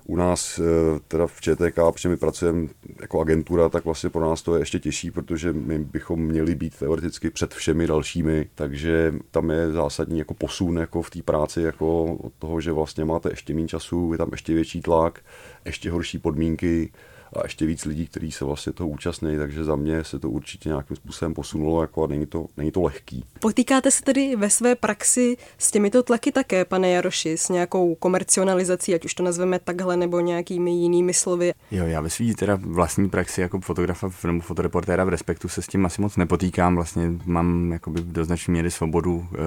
u 0.06 0.16
nás 0.16 0.58
eh, 0.58 1.00
teda 1.08 1.26
v 1.26 1.40
ČTK, 1.40 1.78
protože 1.92 2.08
my 2.08 2.16
pracujeme 2.16 2.68
jako 3.00 3.20
agentura, 3.20 3.68
tak 3.68 3.84
vlastně 3.84 4.10
pro 4.10 4.28
nás 4.28 4.42
to 4.42 4.54
je 4.54 4.62
ještě 4.62 4.78
těžší, 4.78 5.10
protože 5.10 5.52
my 5.52 5.78
bychom 5.78 6.20
měli 6.20 6.54
být 6.54 6.78
teoreticky 6.78 7.30
před 7.30 7.54
všemi 7.54 7.86
dalšími, 7.86 8.46
takže 8.54 9.14
tam 9.30 9.50
je 9.50 9.72
zásadní 9.72 10.18
jako 10.18 10.34
posun 10.34 10.78
jako 10.78 11.02
v 11.02 11.10
té 11.10 11.22
práci, 11.22 11.62
jako 11.62 12.04
od 12.04 12.32
toho, 12.38 12.60
že 12.60 12.72
vlastně 12.72 13.04
máte 13.04 13.30
ještě 13.30 13.54
méně 13.54 13.68
času, 13.68 14.12
je 14.12 14.18
tam 14.18 14.28
ještě 14.32 14.54
větší 14.54 14.80
tlak, 14.80 15.20
ještě 15.64 15.90
horší 15.90 16.18
podmínky, 16.18 16.92
a 17.32 17.40
ještě 17.42 17.66
víc 17.66 17.84
lidí, 17.84 18.06
kteří 18.06 18.32
se 18.32 18.44
vlastně 18.44 18.72
toho 18.72 18.88
účastní, 18.88 19.38
takže 19.38 19.64
za 19.64 19.76
mě 19.76 20.04
se 20.04 20.18
to 20.18 20.30
určitě 20.30 20.68
nějakým 20.68 20.96
způsobem 20.96 21.34
posunulo 21.34 21.80
jako 21.80 22.04
a 22.04 22.06
není 22.06 22.26
to, 22.26 22.46
není 22.56 22.70
to 22.70 22.82
lehký. 22.82 23.24
Potýkáte 23.40 23.90
se 23.90 24.02
tedy 24.02 24.36
ve 24.36 24.50
své 24.50 24.74
praxi 24.74 25.36
s 25.58 25.70
těmito 25.70 26.02
tlaky 26.02 26.32
také, 26.32 26.64
pane 26.64 26.90
Jaroši, 26.90 27.36
s 27.36 27.48
nějakou 27.48 27.94
komercionalizací, 27.94 28.94
ať 28.94 29.04
už 29.04 29.14
to 29.14 29.22
nazveme 29.22 29.58
takhle 29.58 29.96
nebo 29.96 30.20
nějakými 30.20 30.70
jinými 30.70 31.14
slovy? 31.14 31.52
Jo, 31.70 31.86
já 31.86 32.00
ve 32.00 32.10
svý 32.10 32.34
teda 32.34 32.58
vlastní 32.62 33.08
praxi 33.08 33.40
jako 33.40 33.60
fotografa 33.60 34.10
nebo 34.26 34.40
fotoreportéra 34.40 35.04
v 35.04 35.08
Respektu 35.08 35.48
se 35.48 35.62
s 35.62 35.66
tím 35.66 35.86
asi 35.86 36.02
moc 36.02 36.16
nepotýkám. 36.16 36.74
Vlastně 36.74 37.10
mám 37.24 37.72
jakoby 37.72 38.00
do 38.00 38.24
značné 38.24 38.52
míry 38.52 38.70
svobodu 38.70 39.26
e, 39.34 39.38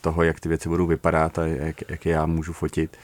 toho, 0.00 0.22
jak 0.22 0.40
ty 0.40 0.48
věci 0.48 0.68
budou 0.68 0.86
vypadat 0.86 1.38
a 1.38 1.46
jak, 1.46 1.90
jak 1.90 2.06
já 2.06 2.26
můžu 2.26 2.52
fotit 2.52 2.96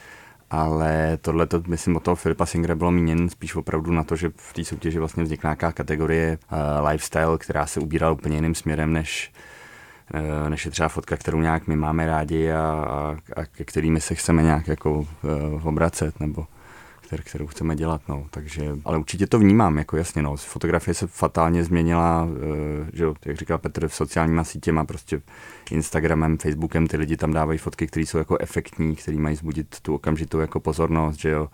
ale 0.51 1.17
tohle 1.21 1.47
to, 1.47 1.63
myslím, 1.67 1.95
od 1.95 2.03
toho 2.03 2.15
Filipa 2.15 2.45
Singera 2.45 2.75
bylo 2.75 2.91
míněn 2.91 3.29
spíš 3.29 3.55
opravdu 3.55 3.91
na 3.91 4.03
to, 4.03 4.15
že 4.15 4.31
v 4.35 4.53
té 4.53 4.63
soutěži 4.63 4.99
vlastně 4.99 5.23
vznikla 5.23 5.47
nějaká 5.47 5.71
kategorie 5.71 6.37
uh, 6.51 6.87
lifestyle, 6.87 7.37
která 7.37 7.65
se 7.65 7.79
ubírala 7.79 8.13
úplně 8.13 8.35
jiným 8.35 8.55
směrem, 8.55 8.93
než, 8.93 9.33
uh, 10.13 10.49
než 10.49 10.65
je 10.65 10.71
třeba 10.71 10.89
fotka, 10.89 11.17
kterou 11.17 11.41
nějak 11.41 11.67
my 11.67 11.75
máme 11.75 12.05
rádi 12.05 12.51
a, 12.51 12.59
a, 12.59 13.17
a 13.41 13.45
ke 13.45 13.63
kterými 13.63 14.01
se 14.01 14.15
chceme 14.15 14.43
nějak 14.43 14.67
jako 14.67 14.91
uh, 14.91 15.07
obracet, 15.67 16.19
nebo 16.19 16.45
který, 17.05 17.23
kterou 17.23 17.47
chceme 17.47 17.75
dělat, 17.75 18.01
no. 18.07 18.27
Takže, 18.29 18.71
ale 18.85 18.97
určitě 18.97 19.27
to 19.27 19.39
vnímám, 19.39 19.77
jako 19.77 19.97
jasně, 19.97 20.21
no. 20.21 20.35
Fotografie 20.35 20.95
se 20.95 21.07
fatálně 21.07 21.63
změnila, 21.63 22.27
že, 22.93 23.05
jak 23.25 23.37
říkal 23.37 23.57
Petr, 23.57 23.87
v 23.87 23.95
sociálníma 23.95 24.43
sítěma, 24.43 24.85
prostě 24.85 25.21
Instagramem, 25.71 26.37
Facebookem, 26.37 26.87
ty 26.87 26.97
lidi 26.97 27.17
tam 27.17 27.33
dávají 27.33 27.59
fotky, 27.59 27.87
které 27.87 28.05
jsou 28.05 28.17
jako 28.17 28.37
efektní, 28.39 28.95
které 28.95 29.17
mají 29.17 29.35
zbudit 29.35 29.79
tu 29.81 29.95
okamžitou 29.95 30.39
jako 30.39 30.59
pozornost, 30.59 31.19
že 31.19 31.29
jo 31.29 31.47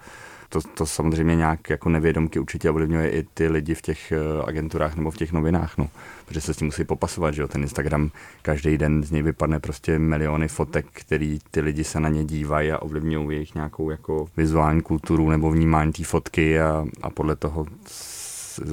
to, 0.52 0.62
to 0.62 0.86
samozřejmě 0.86 1.36
nějak 1.36 1.70
jako 1.70 1.90
nevědomky 1.90 2.40
určitě 2.40 2.70
ovlivňuje 2.70 3.10
i 3.10 3.24
ty 3.34 3.48
lidi 3.48 3.76
v 3.76 3.82
těch 3.82 4.14
uh, 4.38 4.50
agenturách 4.50 4.96
nebo 4.96 5.12
v 5.12 5.18
těch 5.18 5.32
novinách, 5.32 5.78
no. 5.78 5.90
Protože 6.26 6.42
se 6.42 6.54
s 6.54 6.58
tím 6.58 6.68
musí 6.68 6.84
popasovat, 6.84 7.34
že 7.34 7.42
jo, 7.42 7.48
ten 7.48 7.62
Instagram, 7.62 8.12
každý 8.42 8.78
den 8.78 9.04
z 9.04 9.12
něj 9.12 9.24
vypadne 9.24 9.60
prostě 9.60 10.00
miliony 10.00 10.48
fotek, 10.48 10.86
který 10.94 11.40
ty 11.52 11.62
lidi 11.62 11.84
se 11.84 12.00
na 12.00 12.10
ně 12.10 12.26
dívají 12.26 12.72
a 12.72 12.82
ovlivňují 12.82 13.38
jejich 13.38 13.56
nějakou 13.56 13.90
jako 13.90 14.28
vizuální 14.38 14.82
kulturu 14.82 15.30
nebo 15.30 15.52
vnímání 15.52 15.92
té 15.92 16.04
fotky 16.04 16.60
a, 16.60 16.86
a 17.02 17.10
podle 17.10 17.36
toho 17.36 17.66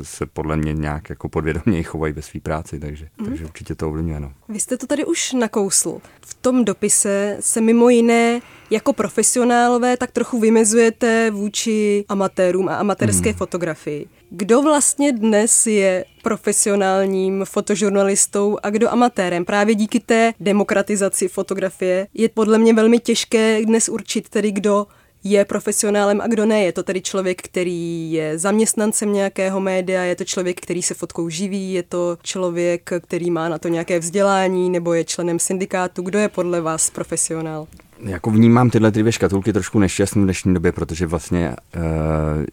se 0.03 0.27
podle 0.27 0.57
mě 0.57 0.73
nějak 0.73 1.11
jako 1.11 1.29
podvědomě 1.29 1.83
chovají 1.83 2.13
ve 2.13 2.23
své 2.23 2.41
práci, 2.41 2.81
takže, 2.81 3.09
mm. 3.19 3.27
takže 3.27 3.45
určitě 3.45 3.75
to 3.75 3.89
ovlivňuje. 3.89 4.21
No. 4.21 4.33
Vy 4.49 4.61
jste 4.61 4.77
to 4.77 4.87
tady 4.87 5.05
už 5.05 5.33
nakousl. 5.33 5.99
V 6.21 6.35
tom 6.35 6.65
dopise 6.65 7.37
se 7.41 7.61
mimo 7.61 7.89
jiné 7.89 8.41
jako 8.71 8.93
profesionálové 8.93 9.97
tak 9.97 10.11
trochu 10.11 10.41
vymezujete 10.41 11.31
vůči 11.31 12.05
amatérům 12.09 12.69
a 12.69 12.77
amatérské 12.77 13.29
mm. 13.29 13.37
fotografii. 13.37 14.07
Kdo 14.31 14.63
vlastně 14.63 15.13
dnes 15.13 15.67
je 15.67 16.05
profesionálním 16.23 17.45
fotožurnalistou 17.45 18.59
a 18.63 18.71
kdo 18.71 18.93
amatérem? 18.93 19.45
Právě 19.45 19.75
díky 19.75 20.01
té 20.01 20.33
demokratizaci 20.41 21.29
fotografie 21.29 22.07
je 22.15 22.29
podle 22.29 22.59
mě 22.59 22.75
velmi 22.75 22.99
těžké 22.99 23.65
dnes 23.65 23.89
určit 23.89 24.29
tedy, 24.29 24.53
kdo 24.53 24.87
je 25.25 25.45
profesionálem 25.45 26.21
a 26.21 26.27
kdo 26.27 26.47
ne. 26.47 26.65
Je 26.65 26.73
to 26.73 26.83
tedy 26.83 27.01
člověk, 27.01 27.43
který 27.43 28.13
je 28.13 28.39
zaměstnancem 28.39 29.13
nějakého 29.13 29.61
média, 29.61 30.03
je 30.03 30.17
to 30.17 30.25
člověk, 30.25 30.61
který 30.61 30.83
se 30.83 30.95
fotkou 30.95 31.29
živí, 31.29 31.73
je 31.73 31.83
to 31.83 32.19
člověk, 32.23 32.91
který 33.01 33.31
má 33.31 33.49
na 33.49 33.59
to 33.59 33.69
nějaké 33.69 33.99
vzdělání 33.99 34.71
nebo 34.71 34.95
je 34.95 35.05
členem 35.05 35.39
syndikátu. 35.39 36.03
Kdo 36.03 36.19
je 36.19 36.29
podle 36.29 36.61
vás 36.61 36.91
profesionál? 36.91 37.67
Jako 38.05 38.31
vnímám 38.31 38.71
tyhle 38.71 38.91
dvě 38.91 39.13
škatulky 39.13 39.53
trošku 39.53 39.79
nešťastné 39.79 40.23
v 40.23 40.25
dnešní 40.25 40.55
době, 40.55 40.73
protože 40.73 41.07
vlastně 41.07 41.49
e, 41.49 41.57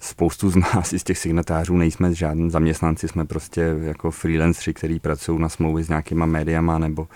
spoustu 0.02 0.50
z 0.50 0.56
nás 0.56 0.94
z 0.94 1.04
těch 1.04 1.18
signatářů 1.18 1.78
nejsme 1.78 2.14
žádní 2.14 2.52
zaměstnanci, 2.52 3.08
jsme 3.08 3.26
prostě 3.26 3.76
jako 3.82 4.12
freelanceri, 4.12 4.74
kteří 4.74 5.00
pracují 5.00 5.40
na 5.40 5.50
smlouvy 5.50 5.84
s 5.84 5.90
nějakýma 5.90 6.26
médiama 6.26 6.78
nebo 6.80 7.08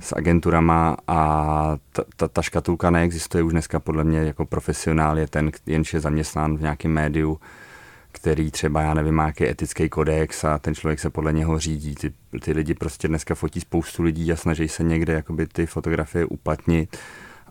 s 0.00 0.16
agenturama 0.16 0.96
a 1.08 1.76
ta, 1.92 2.04
ta, 2.16 2.28
ta 2.28 2.42
škatulka 2.42 2.90
neexistuje 2.90 3.42
už 3.42 3.52
dneska 3.52 3.80
podle 3.80 4.04
mě 4.04 4.18
jako 4.18 4.46
profesionál 4.46 5.18
je 5.18 5.26
ten, 5.26 5.50
jenž 5.66 5.94
je 5.94 6.00
zaměstnán 6.00 6.56
v 6.56 6.60
nějakém 6.60 6.90
médiu, 6.90 7.40
který 8.12 8.50
třeba, 8.50 8.82
já 8.82 8.94
nevím, 8.94 9.14
má 9.14 9.22
nějaký 9.22 9.48
etický 9.48 9.88
kodex 9.88 10.44
a 10.44 10.58
ten 10.58 10.74
člověk 10.74 11.00
se 11.00 11.10
podle 11.10 11.32
něho 11.32 11.58
řídí. 11.58 11.94
Ty, 11.94 12.12
ty 12.40 12.52
lidi 12.52 12.74
prostě 12.74 13.08
dneska 13.08 13.34
fotí 13.34 13.60
spoustu 13.60 14.02
lidí 14.02 14.32
a 14.32 14.36
snaží 14.36 14.68
se 14.68 14.82
někde 14.82 15.12
jakoby 15.12 15.46
ty 15.46 15.66
fotografie 15.66 16.24
uplatnit 16.24 16.96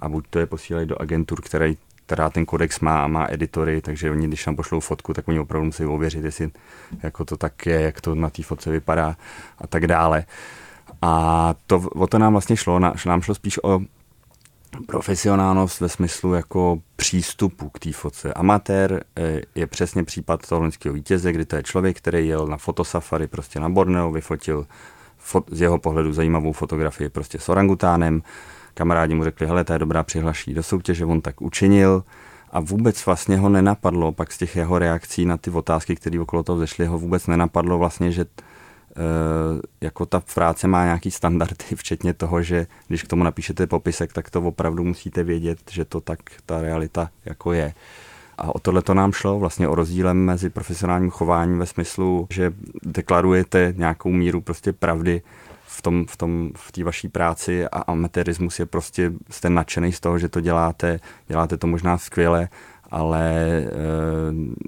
a 0.02 0.10
buď 0.10 0.26
to 0.30 0.40
je 0.40 0.46
posílají 0.46 0.88
do 0.88 1.02
agentur, 1.02 1.42
které, 1.42 1.74
která 2.06 2.30
ten 2.30 2.46
kodex 2.46 2.80
má 2.80 3.04
a 3.04 3.08
má 3.08 3.28
editory, 3.30 3.82
takže 3.82 4.12
oni, 4.12 4.28
když 4.28 4.44
tam 4.44 4.56
pošlou 4.56 4.80
fotku, 4.80 5.14
tak 5.14 5.28
oni 5.28 5.40
opravdu 5.40 5.66
musí 5.66 5.86
ověřit, 5.86 6.24
jestli 6.24 6.52
jako 7.04 7.26
to 7.26 7.38
tak 7.38 7.66
je, 7.66 7.82
jak 7.82 8.02
to 8.02 8.16
na 8.16 8.30
té 8.30 8.44
fotce 8.44 8.72
vypadá 8.72 9.18
a 9.58 9.68
tak 9.68 9.88
dále. 9.88 10.26
A 11.06 11.56
to, 11.68 11.80
o 11.80 12.08
to 12.08 12.20
nám 12.20 12.34
vlastně 12.34 12.58
šlo, 12.58 12.80
nám 12.80 13.22
šlo 13.22 13.36
spíš 13.36 13.64
o 13.64 13.80
profesionálnost 14.88 15.82
ve 15.82 15.90
smyslu 15.90 16.34
jako 16.34 16.80
přístupu 16.96 17.70
k 17.70 17.80
té 17.80 17.92
fotce. 17.92 18.34
Amatér 18.34 19.04
eh, 19.18 19.42
je 19.56 19.68
přesně 19.68 20.04
případ 20.04 20.48
toho 20.48 20.62
loňského 20.62 20.94
vítěze, 20.94 21.32
kdy 21.32 21.46
to 21.46 21.56
je 21.56 21.64
člověk, 21.64 21.98
který 21.98 22.28
jel 22.28 22.48
na 22.48 22.58
fotosafari 22.58 23.28
prostě 23.28 23.60
na 23.60 23.70
Borneo, 23.70 24.12
vyfotil 24.12 24.68
fot, 25.18 25.46
z 25.52 25.62
jeho 25.62 25.80
pohledu 25.80 26.14
zajímavou 26.14 26.52
fotografii 26.52 27.10
prostě 27.10 27.40
s 27.40 27.50
orangutánem. 27.50 28.24
Kamarádi 28.74 29.16
mu 29.16 29.24
řekli, 29.24 29.48
hele, 29.48 29.64
to 29.64 29.74
je 29.74 29.80
dobrá 29.80 30.04
přihlaší 30.04 30.54
do 30.54 30.64
soutěže, 30.64 31.06
on 31.06 31.22
tak 31.22 31.42
učinil 31.42 32.04
a 32.52 32.60
vůbec 32.60 33.06
vlastně 33.06 33.38
ho 33.38 33.50
nenapadlo, 33.50 34.12
pak 34.12 34.32
z 34.32 34.38
těch 34.38 34.56
jeho 34.56 34.80
reakcí 34.80 35.26
na 35.26 35.38
ty 35.38 35.52
otázky, 35.52 35.96
které 35.96 36.20
okolo 36.20 36.44
toho 36.44 36.60
zešly, 36.60 36.86
ho 36.86 36.98
vůbec 36.98 37.28
nenapadlo 37.28 37.78
vlastně, 37.78 38.12
že 38.12 38.26
Eh, 38.26 38.53
jako 39.82 40.06
ta 40.06 40.24
práce 40.34 40.68
má 40.68 40.84
nějaký 40.84 41.12
standardy, 41.12 41.66
včetně 41.76 42.14
toho, 42.14 42.42
že 42.42 42.68
když 42.88 43.04
k 43.04 43.08
tomu 43.08 43.24
napíšete 43.24 43.68
popisek, 43.68 44.14
tak 44.14 44.30
to 44.30 44.42
opravdu 44.42 44.84
musíte 44.84 45.24
vědět, 45.24 45.60
že 45.72 45.86
to 45.86 46.02
tak 46.02 46.20
ta 46.46 46.62
realita 46.62 47.10
jako 47.26 47.54
je. 47.54 47.74
A 48.38 48.56
o 48.56 48.60
tohle 48.60 48.82
to 48.82 48.94
nám 48.94 49.12
šlo, 49.12 49.40
vlastně 49.40 49.68
o 49.68 49.76
rozdílem 49.76 50.18
mezi 50.18 50.50
profesionálním 50.50 51.10
chováním 51.10 51.60
ve 51.60 51.66
smyslu, 51.66 52.28
že 52.30 52.54
deklarujete 52.84 53.74
nějakou 53.78 54.12
míru 54.12 54.42
prostě 54.42 54.74
pravdy 54.74 55.22
v 55.66 55.82
tom, 55.82 56.06
v 56.06 56.18
tom, 56.18 56.52
v 56.56 56.84
vaší 56.84 57.10
práci 57.10 57.68
a 57.68 57.80
amatérismus 57.80 58.60
je 58.60 58.66
prostě, 58.66 59.12
jste 59.30 59.50
nadšený 59.50 59.92
z 59.92 60.00
toho, 60.00 60.20
že 60.20 60.30
to 60.30 60.42
děláte, 60.42 61.00
děláte 61.28 61.58
to 61.58 61.68
možná 61.68 61.98
skvěle, 61.98 62.50
ale 62.92 63.32
e, 63.50 63.70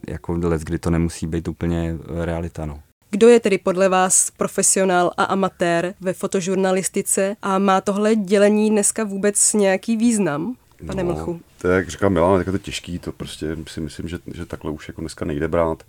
jako 0.08 0.34
let, 0.34 0.62
kdy 0.62 0.80
to 0.80 0.90
nemusí 0.90 1.28
být 1.28 1.48
úplně 1.48 1.98
realita, 2.24 2.66
no. 2.66 2.80
Kdo 3.10 3.28
je 3.28 3.40
tedy 3.40 3.58
podle 3.58 3.90
vás 3.90 4.32
profesionál 4.32 5.12
a 5.18 5.24
amatér 5.24 5.94
ve 6.02 6.14
fotožurnalistice 6.14 7.36
a 7.42 7.60
má 7.60 7.82
tohle 7.82 8.16
dělení 8.16 8.70
dneska 8.70 9.04
vůbec 9.04 9.54
nějaký 9.54 9.98
význam, 9.98 10.56
pane 10.88 11.04
no, 11.04 11.14
Mlchu? 11.14 11.42
To 11.62 11.68
je, 11.68 11.76
jak 11.76 11.90
říkám 11.90 12.14
Milan, 12.14 12.40
tak 12.40 12.48
je 12.48 12.52
to 12.52 12.58
těžký, 12.58 13.00
to 13.00 13.12
prostě 13.12 13.58
si 13.68 13.82
myslím, 13.82 14.08
že, 14.08 14.18
že 14.34 14.46
takhle 14.46 14.72
už 14.72 14.88
jako 14.88 15.02
dneska 15.02 15.26
nejde 15.26 15.48
brát. 15.48 15.84
E, 15.84 15.86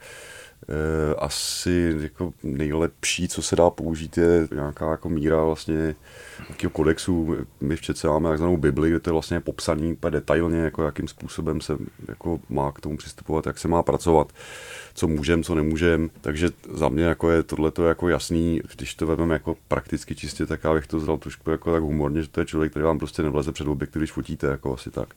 asi 1.18 1.96
jako 2.00 2.32
nejlepší, 2.42 3.28
co 3.28 3.42
se 3.42 3.56
dá 3.56 3.70
použít, 3.70 4.18
je 4.18 4.48
nějaká 4.54 4.90
jako 4.90 5.08
míra 5.08 5.44
vlastně 5.44 5.94
nějakého 6.48 6.70
kodexu. 6.70 7.36
My 7.60 7.76
v 7.76 7.80
Čece 7.80 8.08
máme 8.08 8.28
takzvanou 8.28 8.56
Bibli, 8.56 8.90
kde 8.90 9.00
to 9.00 9.10
je 9.10 9.12
vlastně 9.12 9.40
popsaný 9.40 9.96
detailně, 10.10 10.58
jako 10.58 10.82
jakým 10.82 11.08
způsobem 11.08 11.60
se 11.60 11.76
jako 12.08 12.40
má 12.48 12.72
k 12.72 12.80
tomu 12.80 12.96
přistupovat, 12.96 13.46
jak 13.46 13.58
se 13.58 13.68
má 13.68 13.82
pracovat 13.82 14.32
co 14.94 15.08
můžem, 15.08 15.42
co 15.42 15.54
nemůžem. 15.54 16.10
Takže 16.20 16.48
za 16.72 16.88
mě 16.88 17.04
jako 17.04 17.30
je 17.30 17.42
tohle 17.42 17.72
jako 17.88 18.08
jasný, 18.08 18.60
když 18.76 18.94
to 18.94 19.06
vezmeme 19.06 19.34
jako 19.34 19.56
prakticky 19.68 20.14
čistě, 20.14 20.46
tak 20.46 20.64
já 20.64 20.74
bych 20.74 20.86
to 20.86 20.96
vzal 20.96 21.18
trošku 21.18 21.50
jako 21.50 21.72
tak 21.72 21.82
humorně, 21.82 22.22
že 22.22 22.28
to 22.28 22.40
je 22.40 22.46
člověk, 22.46 22.70
který 22.70 22.84
vám 22.84 22.98
prostě 22.98 23.22
nevleze 23.22 23.52
před 23.52 23.68
objektiv, 23.68 24.00
když 24.00 24.12
fotíte, 24.12 24.46
jako 24.46 24.74
asi 24.74 24.90
tak 24.90 25.14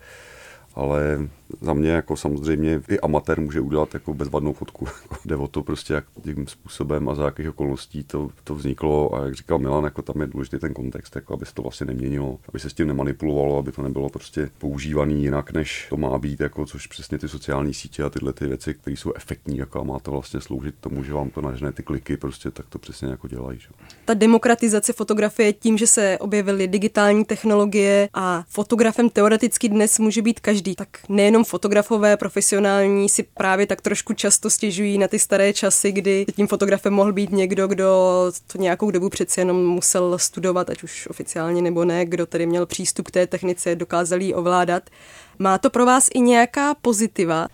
ale 0.75 1.29
za 1.61 1.73
mě 1.73 1.89
jako 1.89 2.17
samozřejmě 2.17 2.81
i 2.89 2.99
amatér 2.99 3.41
může 3.41 3.61
udělat 3.61 3.93
jako 3.93 4.13
bezvadnou 4.13 4.53
fotku. 4.53 4.87
Jde 5.25 5.35
o 5.35 5.47
to 5.47 5.63
prostě, 5.63 5.93
jakým 6.25 6.47
způsobem 6.47 7.09
a 7.09 7.15
za 7.15 7.25
jakých 7.25 7.49
okolností 7.49 8.03
to, 8.03 8.29
to 8.43 8.55
vzniklo 8.55 9.15
a 9.15 9.25
jak 9.25 9.35
říkal 9.35 9.59
Milan, 9.59 9.83
jako 9.83 10.01
tam 10.01 10.21
je 10.21 10.27
důležitý 10.27 10.59
ten 10.59 10.73
kontext, 10.73 11.15
jako 11.15 11.33
aby 11.33 11.45
se 11.45 11.53
to 11.53 11.61
vlastně 11.61 11.85
neměnilo, 11.85 12.39
aby 12.49 12.59
se 12.59 12.69
s 12.69 12.73
tím 12.73 12.87
nemanipulovalo, 12.87 13.57
aby 13.57 13.71
to 13.71 13.81
nebylo 13.81 14.09
prostě 14.09 14.49
používané 14.57 15.13
jinak, 15.13 15.51
než 15.51 15.87
to 15.89 15.97
má 15.97 16.17
být, 16.17 16.39
jako 16.39 16.65
což 16.65 16.87
přesně 16.87 17.17
ty 17.17 17.27
sociální 17.27 17.73
sítě 17.73 18.03
a 18.03 18.09
tyhle 18.09 18.33
ty 18.33 18.47
věci, 18.47 18.73
které 18.73 18.97
jsou 18.97 19.13
efektní, 19.15 19.57
jako 19.57 19.79
a 19.79 19.83
má 19.83 19.99
to 19.99 20.11
vlastně 20.11 20.41
sloužit 20.41 20.75
tomu, 20.79 21.03
že 21.03 21.13
vám 21.13 21.29
to 21.29 21.41
nažene 21.41 21.71
ty 21.71 21.83
kliky, 21.83 22.17
prostě 22.17 22.51
tak 22.51 22.65
to 22.69 22.79
přesně 22.79 23.07
jako 23.07 23.27
dělají. 23.27 23.59
Že? 23.59 23.67
Ta 24.05 24.13
demokratizace 24.13 24.93
fotografie 24.93 25.53
tím, 25.53 25.77
že 25.77 25.87
se 25.87 26.17
objevily 26.19 26.67
digitální 26.67 27.25
technologie 27.25 28.09
a 28.13 28.43
fotografem 28.49 29.09
teoreticky 29.09 29.69
dnes 29.69 29.99
může 29.99 30.21
být 30.21 30.39
každý 30.39 30.59
každý, 30.59 30.75
tak 30.75 30.87
nejenom 31.09 31.38
fotografové 31.43 32.17
profesionální 32.17 33.09
si 33.09 33.23
právě 33.23 33.67
tak 33.67 33.81
trošku 33.81 34.13
často 34.13 34.49
stěžují 34.49 34.97
na 34.97 35.07
ty 35.07 35.19
staré 35.19 35.53
časy, 35.53 35.91
kdy 35.91 36.25
tím 36.35 36.47
fotografem 36.47 36.93
mohl 36.93 37.13
být 37.13 37.31
někdo, 37.31 37.67
kdo 37.67 37.85
to 38.51 38.57
nějakou 38.57 38.91
dobu 38.91 39.09
přeci 39.09 39.41
jenom 39.41 39.65
musel 39.65 40.17
studovat, 40.17 40.69
ať 40.69 40.83
už 40.83 41.07
oficiálně 41.07 41.61
nebo 41.61 41.85
ne, 41.85 42.05
kdo 42.05 42.25
tedy 42.25 42.45
měl 42.45 42.65
přístup 42.65 43.07
k 43.07 43.11
té 43.11 43.27
technice, 43.27 43.75
dokázal 43.75 44.21
ji 44.21 44.33
ovládat. 44.33 44.83
Má 45.39 45.57
to 45.57 45.69
pro 45.69 45.85
vás 45.85 46.07
i 46.13 46.19
nějaká 46.19 46.75
pozitiva? 46.75 47.47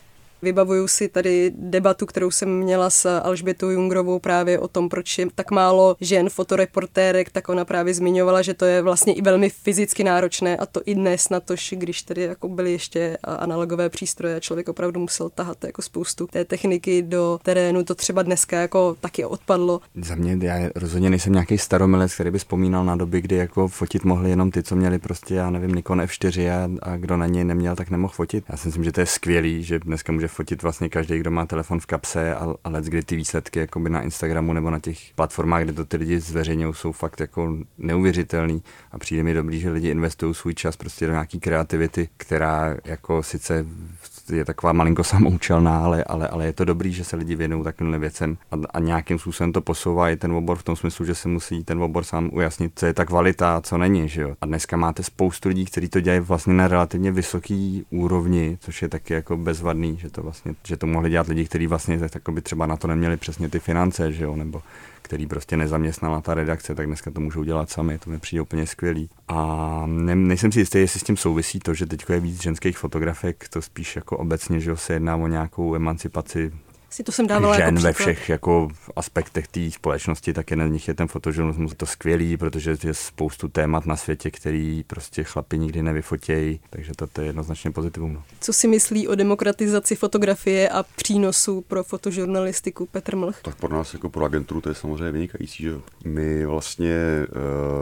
Vybavuju 0.46 0.88
si 0.88 1.08
tady 1.08 1.52
debatu, 1.56 2.06
kterou 2.06 2.32
jsem 2.32 2.58
měla 2.58 2.90
s 2.90 3.20
Alžbětou 3.20 3.70
Jungrovou 3.70 4.20
právě 4.20 4.60
o 4.60 4.68
tom, 4.68 4.90
proč 4.90 5.18
je 5.18 5.28
tak 5.36 5.52
málo 5.52 5.96
žen 6.02 6.30
fotoreportérek, 6.30 7.30
tak 7.30 7.50
ona 7.50 7.66
právě 7.66 7.94
zmiňovala, 7.94 8.42
že 8.42 8.54
to 8.54 8.66
je 8.66 8.82
vlastně 8.82 9.14
i 9.14 9.22
velmi 9.22 9.50
fyzicky 9.50 10.04
náročné 10.04 10.58
a 10.58 10.66
to 10.66 10.82
i 10.86 10.96
dnes 10.96 11.30
na 11.30 11.40
to, 11.40 11.56
když 11.72 12.02
tady 12.02 12.22
jako 12.22 12.50
byly 12.50 12.72
ještě 12.72 13.18
analogové 13.24 13.90
přístroje 13.90 14.36
a 14.36 14.40
člověk 14.40 14.70
opravdu 14.70 15.00
musel 15.00 15.30
tahat 15.30 15.64
jako 15.64 15.82
spoustu 15.82 16.28
té 16.28 16.46
techniky 16.46 17.02
do 17.02 17.40
terénu, 17.44 17.84
to 17.84 17.96
třeba 17.96 18.22
dneska 18.22 18.62
jako 18.62 18.96
taky 19.02 19.26
odpadlo. 19.26 19.82
Za 20.02 20.16
mě 20.16 20.38
já 20.48 20.70
rozhodně 20.76 21.10
nejsem 21.10 21.34
nějaký 21.34 21.58
staromilec, 21.58 22.14
který 22.14 22.32
by 22.32 22.40
vzpomínal 22.40 22.86
na 22.86 22.96
doby, 22.96 23.22
kdy 23.22 23.36
jako 23.36 23.68
fotit 23.68 24.04
mohli 24.04 24.30
jenom 24.30 24.52
ty, 24.52 24.64
co 24.64 24.76
měli 24.76 25.00
prostě, 25.00 25.36
já 25.36 25.50
nevím, 25.50 25.76
Nikon 25.76 26.02
F4 26.02 26.52
a, 26.52 26.92
a 26.92 26.98
kdo 26.98 27.18
na 27.18 27.28
něj 27.28 27.44
neměl, 27.44 27.76
tak 27.76 27.90
nemohl 27.90 28.14
fotit. 28.14 28.46
Já 28.50 28.58
si 28.58 28.68
myslím, 28.68 28.84
že 28.84 28.92
to 28.92 29.00
je 29.00 29.06
skvělý, 29.06 29.64
že 29.64 29.80
dneska 29.80 30.12
může 30.12 30.28
fotit 30.36 30.64
vlastně 30.64 30.90
každý, 30.90 31.20
kdo 31.20 31.32
má 31.32 31.46
telefon 31.46 31.80
v 31.80 31.86
kapse 31.86 32.36
a, 32.36 32.56
a 32.64 32.70
let, 32.70 32.86
kdy 32.86 33.04
ty 33.04 33.16
výsledky 33.16 33.60
jakoby 33.60 33.90
na 33.90 34.02
Instagramu 34.02 34.54
nebo 34.54 34.70
na 34.70 34.80
těch 34.80 35.14
platformách, 35.16 35.64
kde 35.64 35.74
to 35.74 35.86
ty 35.86 35.98
lidi 35.98 36.20
zveřejňují, 36.20 36.74
jsou 36.74 36.92
fakt 36.92 37.20
jako 37.20 37.58
neuvěřitelný. 37.78 38.64
A 38.92 38.98
přijde 38.98 39.24
mi 39.24 39.34
dobrý, 39.34 39.60
že 39.60 39.72
lidi 39.72 39.90
investují 39.90 40.36
svůj 40.36 40.54
čas 40.54 40.78
prostě 40.78 41.06
do 41.06 41.12
nějaký 41.12 41.40
kreativity, 41.40 42.10
která 42.18 42.78
jako 42.86 43.24
sice 43.24 43.66
je 44.30 44.46
taková 44.46 44.74
malinko 44.74 45.04
samoučelná, 45.04 45.80
ale, 45.80 46.04
ale, 46.04 46.28
ale 46.28 46.46
je 46.46 46.54
to 46.54 46.66
dobrý, 46.66 46.94
že 46.94 47.04
se 47.04 47.16
lidi 47.16 47.36
věnují 47.36 47.64
takovým 47.64 48.00
věcem 48.00 48.38
a, 48.52 48.56
a 48.74 48.80
nějakým 48.80 49.20
způsobem 49.20 49.54
to 49.54 49.62
posouvá 49.62 50.10
i 50.10 50.16
ten 50.16 50.32
obor 50.32 50.58
v 50.58 50.64
tom 50.64 50.76
smyslu, 50.76 51.06
že 51.06 51.16
se 51.16 51.28
musí 51.28 51.64
ten 51.64 51.84
obor 51.84 52.04
sám 52.04 52.30
ujasnit, 52.34 52.72
co 52.76 52.86
je 52.86 52.94
ta 52.94 53.06
kvalita 53.06 53.56
a 53.58 53.62
co 53.62 53.78
není. 53.78 54.10
Že 54.10 54.22
jo? 54.22 54.36
A 54.42 54.46
dneska 54.46 54.78
máte 54.78 55.04
spoustu 55.04 55.50
lidí, 55.50 55.66
kteří 55.66 55.90
to 55.90 56.00
dělají 56.00 56.20
vlastně 56.20 56.54
na 56.54 56.68
relativně 56.68 57.12
vysoký 57.12 57.86
úrovni, 57.90 58.58
což 58.62 58.82
je 58.82 58.90
taky 58.90 59.14
jako 59.14 59.38
bezvadný, 59.38 59.98
že 59.98 60.10
to 60.10 60.24
vlastně, 60.24 60.56
že 60.64 60.78
to 60.78 60.88
mohli 60.88 61.10
dělat 61.10 61.28
lidi, 61.28 61.46
kteří 61.46 61.68
vlastně 61.68 62.10
tak, 62.10 62.22
by 62.32 62.42
třeba 62.42 62.66
na 62.66 62.78
to 62.78 62.88
neměli 62.88 63.18
přesně 63.18 63.50
ty 63.50 63.60
finance, 63.60 64.12
že 64.12 64.24
jo? 64.24 64.36
nebo 64.36 64.62
který 65.06 65.28
prostě 65.28 65.58
nezaměstnala 65.58 66.22
ta 66.22 66.34
redakce, 66.34 66.76
tak 66.76 66.88
dneska 66.88 67.12
to 67.12 67.22
můžou 67.22 67.44
dělat 67.44 67.70
sami, 67.70 67.98
to 67.98 68.10
mi 68.10 68.20
přijde 68.20 68.42
úplně 68.42 68.68
skvělý. 68.68 69.10
A 69.28 69.84
ne, 69.88 70.16
nejsem 70.16 70.52
si 70.52 70.60
jistý, 70.60 70.78
jestli 70.78 71.00
s 71.00 71.04
tím 71.04 71.18
souvisí 71.18 71.60
to, 71.60 71.74
že 71.74 71.86
teď 71.86 72.06
je 72.10 72.20
víc 72.20 72.42
ženských 72.42 72.78
fotografek, 72.78 73.50
to 73.50 73.62
spíš 73.62 73.96
jako 73.96 74.18
obecně, 74.18 74.60
že 74.60 74.78
se 74.78 74.94
jedná 74.94 75.16
o 75.16 75.28
nějakou 75.28 75.76
emancipaci 75.76 76.52
si 76.90 77.04
to 77.04 77.12
jsem 77.12 77.28
dávala 77.28 77.58
žen 77.58 77.76
jako 77.76 77.82
ve 77.82 77.94
všech 77.94 78.30
jako 78.30 78.70
aspektech 78.96 79.48
té 79.48 79.72
společnosti, 79.72 80.34
tak 80.34 80.52
je 80.52 80.58
na 80.58 80.68
nich 80.68 80.88
je 80.88 80.94
ten 80.94 81.08
fotožurnalismus 81.08 81.74
to 81.78 81.86
skvělý, 81.86 82.38
protože 82.38 82.76
je 82.84 82.94
spoustu 82.94 83.48
témat 83.48 83.86
na 83.86 83.96
světě, 83.96 84.32
který 84.32 84.84
prostě 84.88 85.24
chlapi 85.24 85.58
nikdy 85.58 85.84
nevyfotějí, 85.84 86.60
takže 86.70 86.92
to, 86.96 87.08
to 87.08 87.22
je 87.22 87.28
jednoznačně 87.28 87.72
pozitivum. 87.72 88.14
No. 88.14 88.24
Co 88.42 88.54
si 88.54 88.68
myslí 88.68 89.08
o 89.08 89.16
demokratizaci 89.16 89.96
fotografie 89.96 90.70
a 90.70 90.84
přínosu 90.84 91.62
pro 91.62 91.84
fotožurnalistiku 91.84 92.86
Petr 92.86 93.16
Mlch? 93.16 93.42
Tak 93.42 93.56
pro 93.56 93.76
nás 93.76 93.94
jako 93.94 94.10
pro 94.10 94.26
agenturu 94.26 94.62
to 94.62 94.70
je 94.70 94.76
samozřejmě 94.76 95.12
vynikající, 95.12 95.64
že 95.64 95.74
my 96.06 96.46
vlastně 96.46 96.96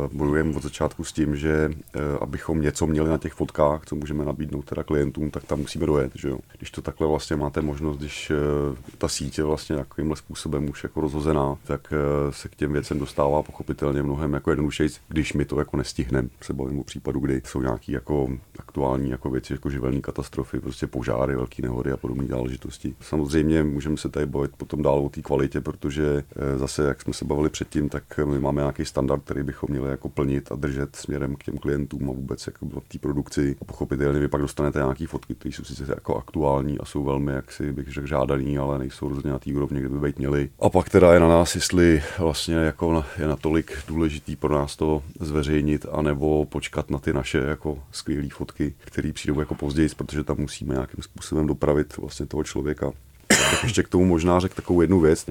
uh, 0.08 0.18
bojujeme 0.18 0.56
od 0.56 0.64
začátku 0.64 1.04
s 1.04 1.14
tím, 1.14 1.36
že 1.36 1.70
uh, 1.70 2.02
abychom 2.22 2.62
něco 2.62 2.88
měli 2.88 3.10
na 3.10 3.18
těch 3.18 3.34
fotkách, 3.34 3.82
co 3.86 3.96
můžeme 3.96 4.26
nabídnout 4.26 4.66
teda 4.66 4.84
klientům, 4.84 5.32
tak 5.32 5.44
tam 5.44 5.60
musíme 5.60 5.86
dojet, 5.86 6.12
že 6.16 6.30
jo. 6.30 6.38
Když 6.58 6.72
to 6.72 6.82
takhle 6.82 7.08
vlastně 7.08 7.36
máte 7.36 7.62
možnost, 7.62 7.98
když 7.98 8.32
uh, 8.32 8.78
ta 9.04 9.08
síť 9.08 9.38
je 9.38 9.44
vlastně 9.44 9.76
takovýmhle 9.76 10.16
způsobem 10.16 10.70
už 10.70 10.84
jako 10.84 11.02
rozhozená, 11.02 11.58
tak 11.64 11.94
eh, 11.94 12.32
se 12.32 12.50
k 12.50 12.56
těm 12.56 12.74
věcem 12.74 13.00
dostává 13.00 13.44
pochopitelně 13.44 14.04
mnohem 14.04 14.34
jako 14.34 14.52
jednodušeji, 14.52 14.90
když 15.08 15.34
my 15.34 15.46
to 15.46 15.60
jako 15.60 15.78
nestihneme. 15.78 16.30
Se 16.42 16.54
bavím 16.54 16.80
o 16.80 16.84
případu, 16.84 17.20
kdy 17.20 17.42
jsou 17.46 17.62
nějaký 17.62 17.92
jako 17.92 18.30
aktuální 18.60 19.10
jako 19.10 19.30
věci, 19.30 19.54
jako 19.54 19.70
živelní 19.70 20.02
katastrofy, 20.02 20.60
prostě 20.60 20.88
požáry, 20.88 21.36
velké 21.36 21.62
nehody 21.62 21.92
a 21.92 21.98
podobné 21.98 22.28
záležitosti. 22.28 22.96
Samozřejmě 23.02 23.64
můžeme 23.64 23.98
se 23.98 24.10
tady 24.10 24.26
bavit 24.26 24.52
potom 24.58 24.82
dál 24.82 25.00
o 25.00 25.10
té 25.10 25.22
kvalitě, 25.22 25.62
protože 25.62 26.24
eh, 26.36 26.58
zase, 26.58 26.84
jak 26.84 27.02
jsme 27.02 27.14
se 27.14 27.26
bavili 27.26 27.50
předtím, 27.50 27.90
tak 27.90 28.20
my 28.26 28.40
máme 28.40 28.62
nějaký 28.62 28.86
standard, 28.86 29.24
který 29.24 29.44
bychom 29.44 29.68
měli 29.72 29.90
jako 29.90 30.10
plnit 30.10 30.52
a 30.52 30.56
držet 30.56 30.96
směrem 30.96 31.36
k 31.36 31.44
těm 31.44 31.58
klientům 31.58 32.10
a 32.10 32.14
vůbec 32.14 32.48
jako 32.48 32.66
v 32.66 32.88
té 32.88 33.00
produkci. 33.00 33.56
A 33.62 33.66
pochopitelně 33.66 34.20
vy 34.20 34.28
pak 34.28 34.42
dostanete 34.42 34.80
nějaké 34.80 35.08
fotky, 35.08 35.36
které 35.36 35.54
jsou 35.56 35.64
sice 35.64 35.86
jako 35.90 36.16
aktuální 36.16 36.80
a 36.80 36.86
jsou 36.86 37.04
velmi, 37.04 37.32
jak 37.32 37.52
si 37.52 37.72
bych 37.72 37.88
řekl, 37.92 38.08
žádaný, 38.08 38.58
ale 38.58 38.80
nejsou 38.84 39.10
rozhodně 39.10 39.32
na 39.32 39.40
té 39.40 39.54
úrovni, 39.54 39.80
kde 39.80 39.90
by 39.90 40.00
být 40.00 40.20
měli. 40.20 40.50
A 40.60 40.70
pak 40.70 40.90
teda 40.90 41.14
je 41.14 41.20
na 41.20 41.28
nás, 41.28 41.56
jestli 41.56 42.04
vlastně 42.20 42.56
jako 42.56 43.06
je 43.20 43.28
natolik 43.28 43.78
důležitý 43.88 44.36
pro 44.36 44.54
nás 44.54 44.76
to 44.76 45.04
zveřejnit, 45.20 45.86
anebo 45.92 46.46
počkat 46.46 46.90
na 46.90 47.00
ty 47.00 47.14
naše 47.14 47.38
jako 47.38 47.80
skvělé 47.92 48.30
fotky, 48.30 48.74
které 48.78 49.14
přijdou 49.14 49.40
jako 49.40 49.56
později, 49.56 49.90
protože 49.98 50.24
tam 50.24 50.38
musíme 50.38 50.74
nějakým 50.74 51.04
způsobem 51.04 51.48
dopravit 51.48 51.98
vlastně 51.98 52.26
toho 52.26 52.44
člověka. 52.44 52.92
Tak 53.28 53.64
ještě 53.64 53.84
k 53.84 53.90
tomu 53.90 54.06
možná 54.06 54.40
řekl 54.40 54.56
takovou 54.56 54.82
jednu 54.82 55.00
věc 55.00 55.26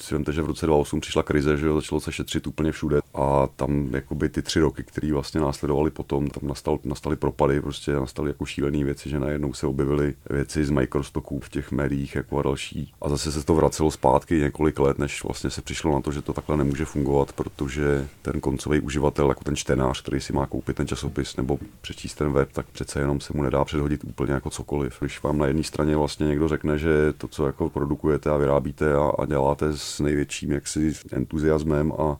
si 0.00 0.14
vemte, 0.14 0.32
že 0.32 0.42
v 0.42 0.46
roce 0.46 0.66
2008 0.66 1.00
přišla 1.00 1.22
krize, 1.22 1.56
že 1.56 1.66
jo, 1.66 1.74
začalo 1.74 2.00
se 2.00 2.12
šetřit 2.12 2.46
úplně 2.46 2.72
všude 2.72 3.00
a 3.14 3.48
tam 3.56 3.94
jakoby 3.94 4.28
ty 4.28 4.42
tři 4.42 4.60
roky, 4.60 4.82
které 4.84 5.12
vlastně 5.12 5.40
následovaly 5.40 5.90
potom, 5.90 6.30
tam 6.30 6.48
nastal, 6.48 6.78
nastaly 6.84 7.16
propady, 7.16 7.60
prostě 7.60 7.92
nastaly 7.92 8.30
jako 8.30 8.46
šílené 8.46 8.84
věci, 8.84 9.10
že 9.10 9.20
najednou 9.20 9.52
se 9.52 9.66
objevily 9.66 10.14
věci 10.30 10.64
z 10.64 10.70
Microstocků 10.70 11.40
v 11.40 11.48
těch 11.48 11.72
médiích 11.72 12.14
jako 12.14 12.38
a 12.38 12.42
další. 12.42 12.92
A 13.02 13.08
zase 13.08 13.32
se 13.32 13.46
to 13.46 13.54
vracelo 13.54 13.90
zpátky 13.90 14.34
několik 14.40 14.78
let, 14.78 14.98
než 14.98 15.24
vlastně 15.24 15.50
se 15.50 15.62
přišlo 15.62 15.92
na 15.92 16.00
to, 16.00 16.12
že 16.12 16.22
to 16.22 16.32
takhle 16.32 16.56
nemůže 16.56 16.84
fungovat, 16.84 17.32
protože 17.32 18.08
ten 18.22 18.40
koncový 18.40 18.80
uživatel, 18.80 19.28
jako 19.28 19.44
ten 19.44 19.56
čtenář, 19.56 20.02
který 20.02 20.20
si 20.20 20.32
má 20.32 20.46
koupit 20.46 20.76
ten 20.76 20.86
časopis 20.86 21.36
nebo 21.36 21.58
přečíst 21.80 22.14
ten 22.14 22.32
web, 22.32 22.52
tak 22.52 22.66
přece 22.66 23.00
jenom 23.00 23.20
se 23.20 23.32
mu 23.36 23.42
nedá 23.42 23.64
předhodit 23.64 24.04
úplně 24.04 24.32
jako 24.32 24.50
cokoliv. 24.50 24.96
Když 25.00 25.22
vám 25.22 25.38
na 25.38 25.46
jedné 25.46 25.62
straně 25.62 25.96
vlastně 25.96 26.26
někdo 26.26 26.48
řekne, 26.48 26.78
že 26.78 27.12
to, 27.18 27.28
co 27.28 27.46
jako 27.46 27.68
produkujete 27.68 28.30
a 28.30 28.36
vyrábíte 28.36 28.94
a, 28.94 29.12
a 29.18 29.26
děláte 29.26 29.76
s 29.80 30.00
největším 30.00 30.52
jaksi 30.52 30.92
entuziasmem 31.12 31.92
a 31.92 32.18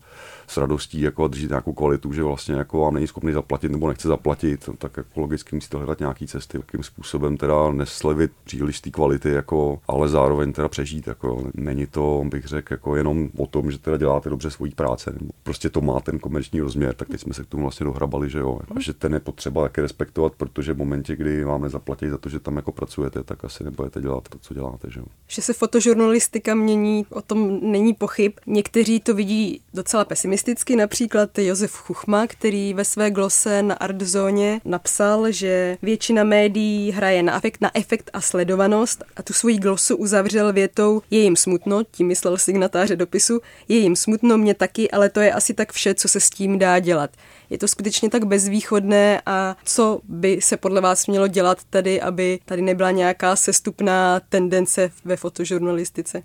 s 0.50 0.56
radostí 0.56 1.00
jako 1.00 1.28
držet 1.28 1.48
nějakou 1.48 1.72
kvalitu, 1.72 2.12
že 2.12 2.22
vlastně 2.22 2.54
jako 2.54 2.80
vám 2.80 2.94
není 2.94 3.06
schopný 3.06 3.32
zaplatit 3.32 3.72
nebo 3.72 3.88
nechce 3.88 4.08
zaplatit, 4.08 4.68
tak 4.78 4.96
jako 4.96 5.20
logicky 5.20 5.56
musíte 5.56 5.76
hledat 5.76 6.00
nějaký 6.00 6.26
cesty, 6.26 6.58
jakým 6.58 6.82
způsobem 6.82 7.36
teda 7.36 7.72
neslevit 7.72 8.32
příliš 8.44 8.80
té 8.80 8.90
kvality, 8.90 9.30
jako, 9.30 9.78
ale 9.88 10.08
zároveň 10.08 10.52
teda 10.52 10.68
přežít. 10.68 11.06
Jako, 11.06 11.44
není 11.54 11.86
to, 11.86 12.24
bych 12.28 12.46
řekl, 12.46 12.72
jako 12.74 12.96
jenom 12.96 13.28
o 13.36 13.46
tom, 13.46 13.70
že 13.70 13.78
teda 13.78 13.96
děláte 13.96 14.30
dobře 14.30 14.50
svoji 14.50 14.72
práce. 14.72 15.12
Nebo 15.20 15.32
prostě 15.42 15.70
to 15.70 15.80
má 15.80 16.00
ten 16.00 16.18
komerční 16.18 16.60
rozměr, 16.60 16.94
tak 16.94 17.08
teď 17.08 17.20
jsme 17.20 17.34
se 17.34 17.44
k 17.44 17.46
tomu 17.46 17.62
vlastně 17.62 17.84
dohrabali, 17.84 18.30
že 18.30 18.38
jo. 18.38 18.58
A 18.76 18.80
že 18.80 18.92
ten 18.92 19.14
je 19.14 19.20
potřeba 19.20 19.62
také 19.62 19.82
respektovat, 19.82 20.32
protože 20.36 20.72
v 20.72 20.78
momentě, 20.78 21.16
kdy 21.16 21.44
máme 21.44 21.68
zaplatit 21.68 22.10
za 22.10 22.18
to, 22.18 22.28
že 22.28 22.40
tam 22.40 22.56
jako 22.56 22.72
pracujete, 22.72 23.22
tak 23.22 23.44
asi 23.44 23.64
nebudete 23.64 24.00
dělat 24.00 24.28
to, 24.28 24.38
co 24.38 24.54
děláte, 24.54 24.90
že 24.90 25.00
jo. 25.00 25.06
Že 25.28 25.42
se 25.42 25.52
fotožurnalistika 25.52 26.54
mění, 26.54 27.06
o 27.10 27.22
tom 27.22 27.60
není 27.62 27.94
pochyb. 27.94 28.32
Někteří 28.46 29.00
to 29.00 29.14
vidí 29.14 29.60
docela 29.74 30.04
pesimisticky, 30.04 30.39
například 30.76 31.38
Josef 31.38 31.72
Chuchma, 31.72 32.26
který 32.26 32.74
ve 32.74 32.84
své 32.84 33.10
glose 33.10 33.62
na 33.62 33.74
Artzóně 33.74 34.60
napsal, 34.64 35.32
že 35.32 35.78
většina 35.82 36.24
médií 36.24 36.90
hraje 36.90 37.22
na 37.22 37.36
efekt, 37.36 37.60
na 37.60 37.70
efekt 37.74 38.10
a 38.12 38.20
sledovanost 38.20 39.04
a 39.16 39.22
tu 39.22 39.32
svoji 39.32 39.58
glosu 39.58 39.96
uzavřel 39.96 40.52
větou 40.52 41.02
je 41.10 41.20
jim 41.20 41.36
smutno, 41.36 41.82
tím 41.90 42.06
myslel 42.06 42.36
signatáře 42.36 42.96
dopisu, 42.96 43.40
je 43.68 43.78
jim 43.78 43.96
smutno, 43.96 44.38
mě 44.38 44.54
taky, 44.54 44.90
ale 44.90 45.08
to 45.08 45.20
je 45.20 45.32
asi 45.32 45.54
tak 45.54 45.72
vše, 45.72 45.94
co 45.94 46.08
se 46.08 46.20
s 46.20 46.30
tím 46.30 46.58
dá 46.58 46.78
dělat. 46.78 47.10
Je 47.50 47.58
to 47.58 47.68
skutečně 47.68 48.10
tak 48.10 48.24
bezvýchodné 48.24 49.22
a 49.26 49.56
co 49.64 50.00
by 50.04 50.38
se 50.42 50.56
podle 50.56 50.80
vás 50.80 51.06
mělo 51.06 51.28
dělat 51.28 51.58
tady, 51.70 52.00
aby 52.00 52.38
tady 52.44 52.62
nebyla 52.62 52.90
nějaká 52.90 53.36
sestupná 53.36 54.20
tendence 54.28 54.90
ve 55.04 55.16
fotožurnalistice? 55.16 56.22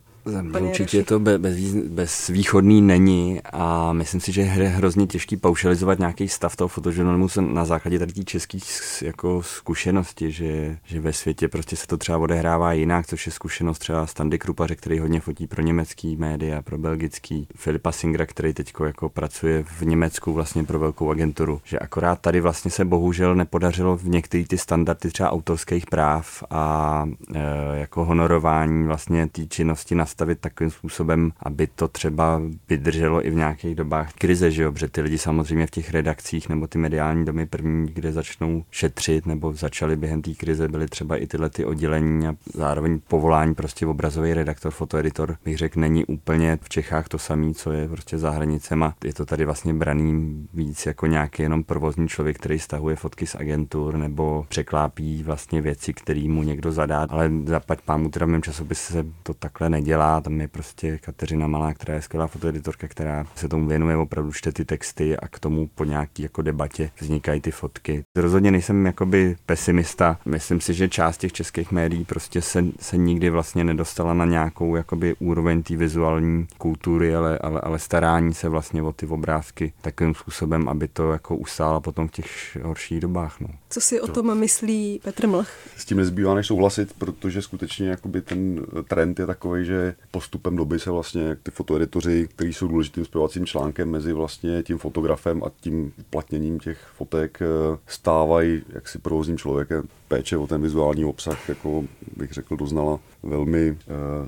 Určitě 0.60 1.04
to 1.04 1.20
bez, 1.20 1.58
bezvýchodný 1.74 2.82
není 2.82 3.42
a 3.54 3.94
myslím 3.94 4.22
si, 4.22 4.32
že 4.32 4.42
je 4.42 4.48
hrozně 4.48 5.08
těžký 5.08 5.38
paušalizovat 5.38 6.00
nějaký 6.00 6.28
stav 6.28 6.56
toho 6.56 6.68
fotožurnalismu 6.68 7.54
na 7.54 7.66
základě 7.66 8.00
tady 8.00 8.14
české 8.26 8.58
jako 9.02 9.44
zkušenosti, 9.44 10.32
že, 10.32 10.78
že 10.86 11.00
ve 11.00 11.14
světě 11.14 11.48
prostě 11.48 11.76
se 11.76 11.88
to 11.88 11.98
třeba 11.98 12.18
odehrává 12.18 12.74
jinak, 12.74 13.08
což 13.08 13.26
je 13.26 13.32
zkušenost 13.32 13.80
třeba 13.80 14.06
Standy 14.08 14.40
Krupaře, 14.40 14.76
který 14.76 15.00
hodně 15.00 15.20
fotí 15.20 15.48
pro 15.48 15.62
německý 15.62 16.16
média, 16.16 16.62
pro 16.62 16.78
belgický, 16.78 17.48
Filipa 17.56 17.92
Singra, 17.92 18.26
který 18.26 18.54
teď 18.54 18.74
jako 18.86 19.10
pracuje 19.10 19.64
v 19.64 19.82
Německu 19.82 20.34
vlastně 20.34 20.64
pro 20.64 20.80
velkou 20.80 21.12
agenturu, 21.12 21.62
že 21.64 21.80
akorát 21.80 22.22
tady 22.22 22.42
vlastně 22.42 22.72
se 22.72 22.86
bohužel 22.86 23.36
nepodařilo 23.36 23.98
v 23.98 24.08
některé 24.08 24.44
ty 24.48 24.58
standardy 24.58 25.10
třeba 25.12 25.32
autorských 25.32 25.86
práv 25.86 26.44
a 26.50 27.06
e, 27.34 27.80
jako 27.80 28.06
honorování 28.06 28.88
vlastně 28.88 29.28
té 29.28 29.46
činnosti 29.46 29.96
na 29.96 30.06
nastavit 30.16 30.40
takovým 30.40 30.72
způsobem, 30.72 31.32
aby 31.40 31.68
to 31.68 31.88
třeba 31.88 32.42
vydrželo 32.70 33.26
i 33.26 33.30
v 33.30 33.36
nějakých 33.36 33.76
dobách 33.76 34.14
krize, 34.14 34.52
že 34.52 34.64
jo? 34.64 34.72
Protože 34.72 34.88
ty 34.88 35.02
lidi 35.02 35.18
samozřejmě 35.18 35.68
v 35.68 35.72
těch 35.72 35.92
redakcích 35.92 36.50
nebo 36.50 36.68
ty 36.68 36.78
mediální 36.78 37.26
domy 37.26 37.46
první, 37.46 37.88
kde 37.94 38.12
začnou 38.12 38.64
šetřit 38.72 39.26
nebo 39.26 39.54
začaly 39.54 39.96
během 39.96 40.22
té 40.22 40.34
krize, 40.34 40.68
byly 40.68 40.88
třeba 40.88 41.18
i 41.18 41.28
tyhle 41.28 41.50
ty 41.50 41.66
oddělení 41.66 42.28
a 42.28 42.36
zároveň 42.54 43.00
povolání 43.08 43.56
prostě 43.56 43.88
obrazový 43.88 44.34
redaktor, 44.34 44.72
fotoeditor, 44.72 45.38
bych 45.46 45.58
řekl, 45.58 45.80
není 45.80 46.06
úplně 46.06 46.58
v 46.62 46.70
Čechách 46.70 47.08
to 47.08 47.20
samé, 47.20 47.54
co 47.54 47.72
je 47.72 47.88
prostě 47.88 48.18
za 48.18 48.30
hranicema. 48.30 48.96
Je 49.04 49.14
to 49.14 49.26
tady 49.26 49.46
vlastně 49.46 49.74
braný 49.74 50.48
víc 50.54 50.86
jako 50.86 51.08
nějaký 51.08 51.44
jenom 51.44 51.64
provozní 51.64 52.08
člověk, 52.08 52.38
který 52.38 52.60
stahuje 52.60 52.96
fotky 52.96 53.28
z 53.28 53.36
agentur 53.36 53.98
nebo 53.98 54.46
překlápí 54.50 55.24
vlastně 55.24 55.62
věci, 55.62 55.94
které 55.94 56.28
mu 56.28 56.44
někdo 56.44 56.72
zadá, 56.72 57.08
ale 57.10 57.32
zapať 57.46 57.82
pámu 57.82 58.10
teda 58.10 58.26
v 58.26 58.30
mém 58.30 58.42
časopise 58.42 58.94
se 58.94 59.06
to 59.24 59.34
takhle 59.34 59.70
nedělá, 59.70 60.05
tam 60.24 60.42
je 60.42 60.48
prostě 60.48 60.98
Kateřina 60.98 61.48
Malá, 61.48 61.74
která 61.74 61.94
je 61.94 62.02
skvělá 62.02 62.28
fotoeditorka, 62.28 62.88
která 62.88 63.26
se 63.36 63.48
tomu 63.48 63.68
věnuje, 63.68 63.98
opravdu 63.98 64.32
čte 64.32 64.52
ty 64.52 64.66
texty 64.66 65.18
a 65.18 65.28
k 65.28 65.40
tomu 65.40 65.70
po 65.76 65.84
nějaký 65.84 66.24
jako 66.24 66.42
debatě 66.42 66.92
vznikají 67.00 67.42
ty 67.42 67.52
fotky. 67.52 68.04
Rozhodně 68.16 68.52
nejsem 68.52 68.86
jakoby 68.86 69.36
pesimista, 69.46 70.20
myslím 70.26 70.62
si, 70.62 70.74
že 70.74 70.90
část 70.90 71.18
těch 71.18 71.34
českých 71.34 71.72
médií 71.72 72.06
prostě 72.06 72.42
se, 72.42 72.66
se 72.80 72.98
nikdy 72.98 73.30
vlastně 73.30 73.64
nedostala 73.64 74.14
na 74.14 74.26
nějakou 74.26 74.76
jakoby 74.76 75.16
úroveň 75.20 75.64
té 75.64 75.76
vizuální 75.76 76.48
kultury, 76.58 77.16
ale, 77.16 77.38
ale, 77.38 77.62
ale 77.62 77.80
starání 77.80 78.34
se 78.34 78.50
vlastně 78.50 78.84
o 78.84 78.94
ty 78.94 79.08
obrázky 79.08 79.74
takovým 79.82 80.16
způsobem, 80.16 80.70
aby 80.70 80.88
to 80.88 81.12
jako 81.12 81.36
ustála 81.36 81.80
potom 81.80 82.08
v 82.08 82.12
těch 82.12 82.58
horších 82.64 83.00
dobách. 83.00 83.40
No. 83.40 83.48
Co 83.70 83.82
si 83.82 84.02
o 84.02 84.08
tom 84.08 84.38
myslí 84.38 85.00
Petr 85.04 85.28
Mlch? 85.28 85.50
S 85.78 85.86
tím 85.86 85.98
nezbývá 85.98 86.36
než 86.36 86.48
souhlasit, 86.48 86.94
protože 86.98 87.42
skutečně 87.42 87.90
jakoby 87.90 88.22
ten 88.22 88.66
trend 88.88 89.20
je 89.20 89.26
takový, 89.26 89.66
že 89.66 89.95
postupem 90.12 90.56
doby 90.56 90.80
se 90.80 90.92
vlastně 90.92 91.36
ty 91.44 91.52
fotoeditoři, 91.52 92.28
kteří 92.28 92.54
jsou 92.54 92.68
důležitým 92.68 93.06
spojovacím 93.06 93.46
článkem 93.46 93.90
mezi 93.90 94.14
vlastně 94.14 94.64
tím 94.64 94.78
fotografem 94.78 95.44
a 95.44 95.52
tím 95.62 95.94
uplatněním 96.00 96.60
těch 96.60 96.78
fotek, 96.96 97.40
eh, 97.42 97.78
stávají 97.88 98.62
jaksi 98.70 99.00
provozním 99.00 99.38
člověkem 99.38 99.88
péče 100.16 100.38
o 100.38 100.48
ten 100.48 100.62
vizuální 100.62 101.06
obsah, 101.06 101.50
jako 101.50 101.84
bych 102.18 102.32
řekl, 102.32 102.56
doznala 102.56 103.00
velmi 103.24 103.72
uh, 103.72 103.78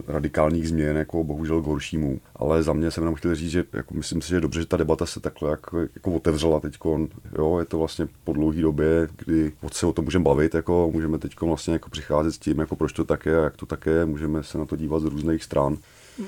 radikálních 0.08 0.69
změn, 0.69 0.97
jako 0.97 1.23
bohužel 1.23 1.62
k 1.62 1.65
horšímu. 1.65 2.19
Ale 2.36 2.63
za 2.63 2.73
mě 2.73 2.91
jsem 2.91 3.04
jenom 3.04 3.15
chtěl 3.15 3.36
říct, 3.36 3.52
že 3.52 3.63
jako 3.73 3.93
myslím 3.93 4.21
si, 4.21 4.30
že 4.30 4.36
je 4.36 4.41
dobře, 4.41 4.60
že 4.60 4.65
ta 4.65 4.78
debata 4.78 5.06
se 5.06 5.19
takhle 5.19 5.52
jako, 5.52 5.80
jako 5.80 6.13
otevřela 6.13 6.60
teď. 6.60 6.78
Jo, 7.38 7.60
je 7.60 7.65
to 7.65 7.78
vlastně 7.78 8.08
po 8.23 8.34
dlouhé 8.34 8.62
době, 8.62 9.08
kdy 9.17 9.52
se 9.71 9.86
o 9.86 9.93
tom 9.93 10.06
můžeme 10.06 10.23
bavit, 10.23 10.56
jako 10.56 10.89
můžeme 10.93 11.17
teď 11.17 11.41
vlastně 11.41 11.73
jako 11.73 11.89
přicházet 11.89 12.32
s 12.32 12.38
tím, 12.38 12.60
jako 12.60 12.76
proč 12.76 12.93
to 12.93 13.04
tak 13.04 13.26
je 13.26 13.39
a 13.39 13.43
jak 13.43 13.58
to 13.58 13.65
tak 13.65 13.86
je, 13.86 14.06
můžeme 14.06 14.43
se 14.43 14.58
na 14.58 14.65
to 14.65 14.76
dívat 14.76 15.00
z 15.00 15.06
různých 15.06 15.43
stran. 15.43 15.78
Mm. 16.19 16.26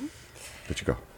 Tečka. 0.67 1.09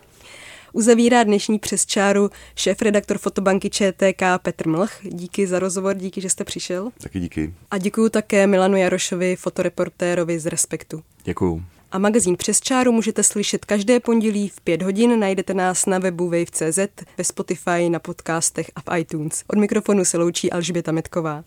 Uzavírá 0.73 1.23
dnešní 1.23 1.59
přes 1.59 1.85
čáru 1.85 2.29
šéf-redaktor 2.55 3.17
fotobanky 3.17 3.69
ČTK 3.69 4.23
Petr 4.41 4.67
Mlch. 4.67 4.91
Díky 5.03 5.47
za 5.47 5.59
rozhovor, 5.59 5.95
díky, 5.95 6.21
že 6.21 6.29
jste 6.29 6.43
přišel. 6.43 6.89
Taky 7.01 7.19
díky. 7.19 7.53
A 7.71 7.77
děkuji 7.77 8.09
také 8.09 8.47
Milanu 8.47 8.77
Jarošovi, 8.77 9.35
fotoreportérovi 9.35 10.39
z 10.39 10.45
Respektu. 10.45 11.03
Děkuju. 11.23 11.63
A 11.91 11.97
magazín 11.97 12.37
Přes 12.37 12.59
čáru 12.59 12.91
můžete 12.91 13.23
slyšet 13.23 13.65
každé 13.65 13.99
pondělí 13.99 14.49
v 14.49 14.61
pět 14.61 14.81
hodin. 14.81 15.19
Najdete 15.19 15.53
nás 15.53 15.85
na 15.85 15.99
webu 15.99 16.29
wave.cz, 16.29 16.79
ve 17.17 17.23
Spotify, 17.23 17.89
na 17.89 17.99
podcastech 17.99 18.71
a 18.75 18.81
v 18.81 18.99
iTunes. 18.99 19.43
Od 19.47 19.59
mikrofonu 19.59 20.05
se 20.05 20.17
loučí 20.17 20.51
Alžběta 20.51 20.91
Metková. 20.91 21.43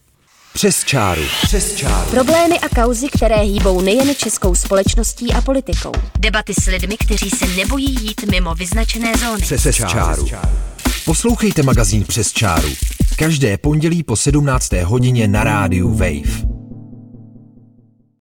Přes 0.55 0.85
čáru. 0.85 1.23
Přes 1.43 1.75
čáru. 1.75 2.11
Problémy 2.11 2.59
a 2.59 2.69
kauzy, 2.69 3.09
které 3.09 3.41
hýbou 3.41 3.81
nejen 3.81 4.15
českou 4.15 4.55
společností 4.55 5.33
a 5.33 5.41
politikou. 5.41 5.93
Debaty 6.19 6.55
s 6.63 6.67
lidmi, 6.67 6.97
kteří 6.97 7.31
se 7.31 7.47
nebojí 7.47 7.95
jít 8.01 8.31
mimo 8.31 8.55
vyznačené 8.55 9.13
zóny. 9.17 9.41
Přes, 9.43 9.61
Přes 9.61 9.77
čáru. 9.77 10.29
Poslouchejte 11.05 11.63
magazín 11.63 12.05
Přes 12.05 12.33
čáru. 12.33 12.69
Každé 13.17 13.59
pondělí 13.59 14.03
po 14.03 14.17
17. 14.17 14.73
hodině 14.73 15.29
na 15.29 15.45
rádiu 15.45 15.91
Wave. 15.91 16.64